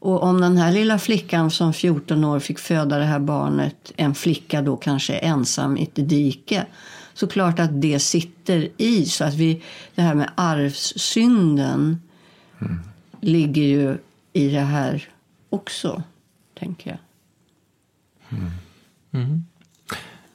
Och 0.00 0.22
om 0.22 0.40
den 0.40 0.56
här 0.56 0.72
lilla 0.72 0.98
flickan 0.98 1.50
som 1.50 1.72
14 1.72 2.24
år 2.24 2.40
fick 2.40 2.58
föda 2.58 2.98
det 2.98 3.04
här 3.04 3.18
barnet, 3.18 3.92
en 3.96 4.14
flicka 4.14 4.62
då 4.62 4.76
kanske 4.76 5.14
ensam 5.14 5.76
i 5.76 5.82
ett 5.82 6.08
dike, 6.08 6.66
så 7.14 7.26
klart 7.26 7.58
att 7.58 7.80
det 7.82 7.98
sitter 7.98 8.68
i. 8.76 9.04
Så 9.04 9.24
att 9.24 9.34
vi, 9.34 9.62
det 9.94 10.02
här 10.02 10.14
med 10.14 10.30
arvssynden 10.34 12.02
mm. 12.58 12.78
ligger 13.20 13.62
ju 13.62 13.98
i 14.32 14.48
det 14.48 14.60
här 14.60 15.08
också, 15.50 16.02
tänker 16.58 16.90
jag. 16.90 16.98
Mm. 18.38 18.50
Mm. 19.12 19.44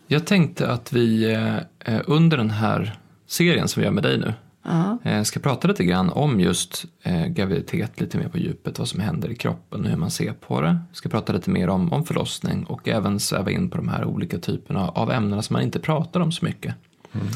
Jag 0.08 0.26
tänkte 0.26 0.72
att 0.72 0.94
vi 0.94 1.34
eh, 1.80 2.02
under 2.06 2.38
den 2.38 2.50
här 2.50 3.00
serien 3.28 3.68
som 3.68 3.80
vi 3.80 3.86
gör 3.86 3.94
med 3.94 4.04
dig 4.04 4.18
nu 4.18 4.34
Uh-huh. 4.64 5.24
Ska 5.24 5.40
prata 5.40 5.68
lite 5.68 5.84
grann 5.84 6.10
om 6.10 6.40
just 6.40 6.86
eh, 7.02 7.26
graviditet 7.26 8.00
lite 8.02 8.18
mer 8.18 8.28
på 8.28 8.38
djupet, 8.38 8.80
vad 8.80 8.88
som 8.88 9.00
händer 9.00 9.32
i 9.32 9.36
kroppen 9.36 9.82
och 9.84 9.90
hur 9.90 9.98
man 9.98 10.12
ser 10.12 10.34
på 10.34 10.62
det. 10.62 10.80
Vi 10.90 10.96
ska 10.96 11.10
prata 11.10 11.34
lite 11.34 11.50
mer 11.50 11.70
om, 11.70 11.94
om 11.94 12.06
förlossning 12.06 12.64
och 12.64 12.88
även 12.88 13.20
sväva 13.20 13.52
in 13.52 13.70
på 13.70 13.78
de 13.78 13.88
här 13.88 14.06
olika 14.06 14.40
typerna 14.40 14.90
av 14.90 15.12
ämnen 15.12 15.44
som 15.44 15.54
man 15.54 15.64
inte 15.64 15.80
pratar 15.80 16.20
om 16.20 16.32
så 16.32 16.46
mycket. 16.46 16.76
Mm. 17.12 17.28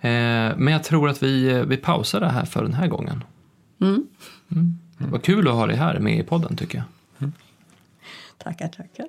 Eh, 0.00 0.56
men 0.58 0.72
jag 0.72 0.84
tror 0.84 1.08
att 1.08 1.22
vi, 1.22 1.64
vi 1.66 1.76
pausar 1.76 2.20
det 2.20 2.30
här 2.30 2.44
för 2.44 2.62
den 2.62 2.74
här 2.74 2.86
gången. 2.86 3.24
Mm. 3.80 4.06
Mm. 4.52 4.78
Vad 4.98 5.22
kul 5.22 5.48
att 5.48 5.54
ha 5.54 5.66
dig 5.66 5.76
här 5.76 5.98
med 5.98 6.18
i 6.18 6.22
podden 6.22 6.56
tycker 6.56 6.78
jag. 7.18 7.30
Tackar, 8.38 8.68
tackar. 8.68 9.06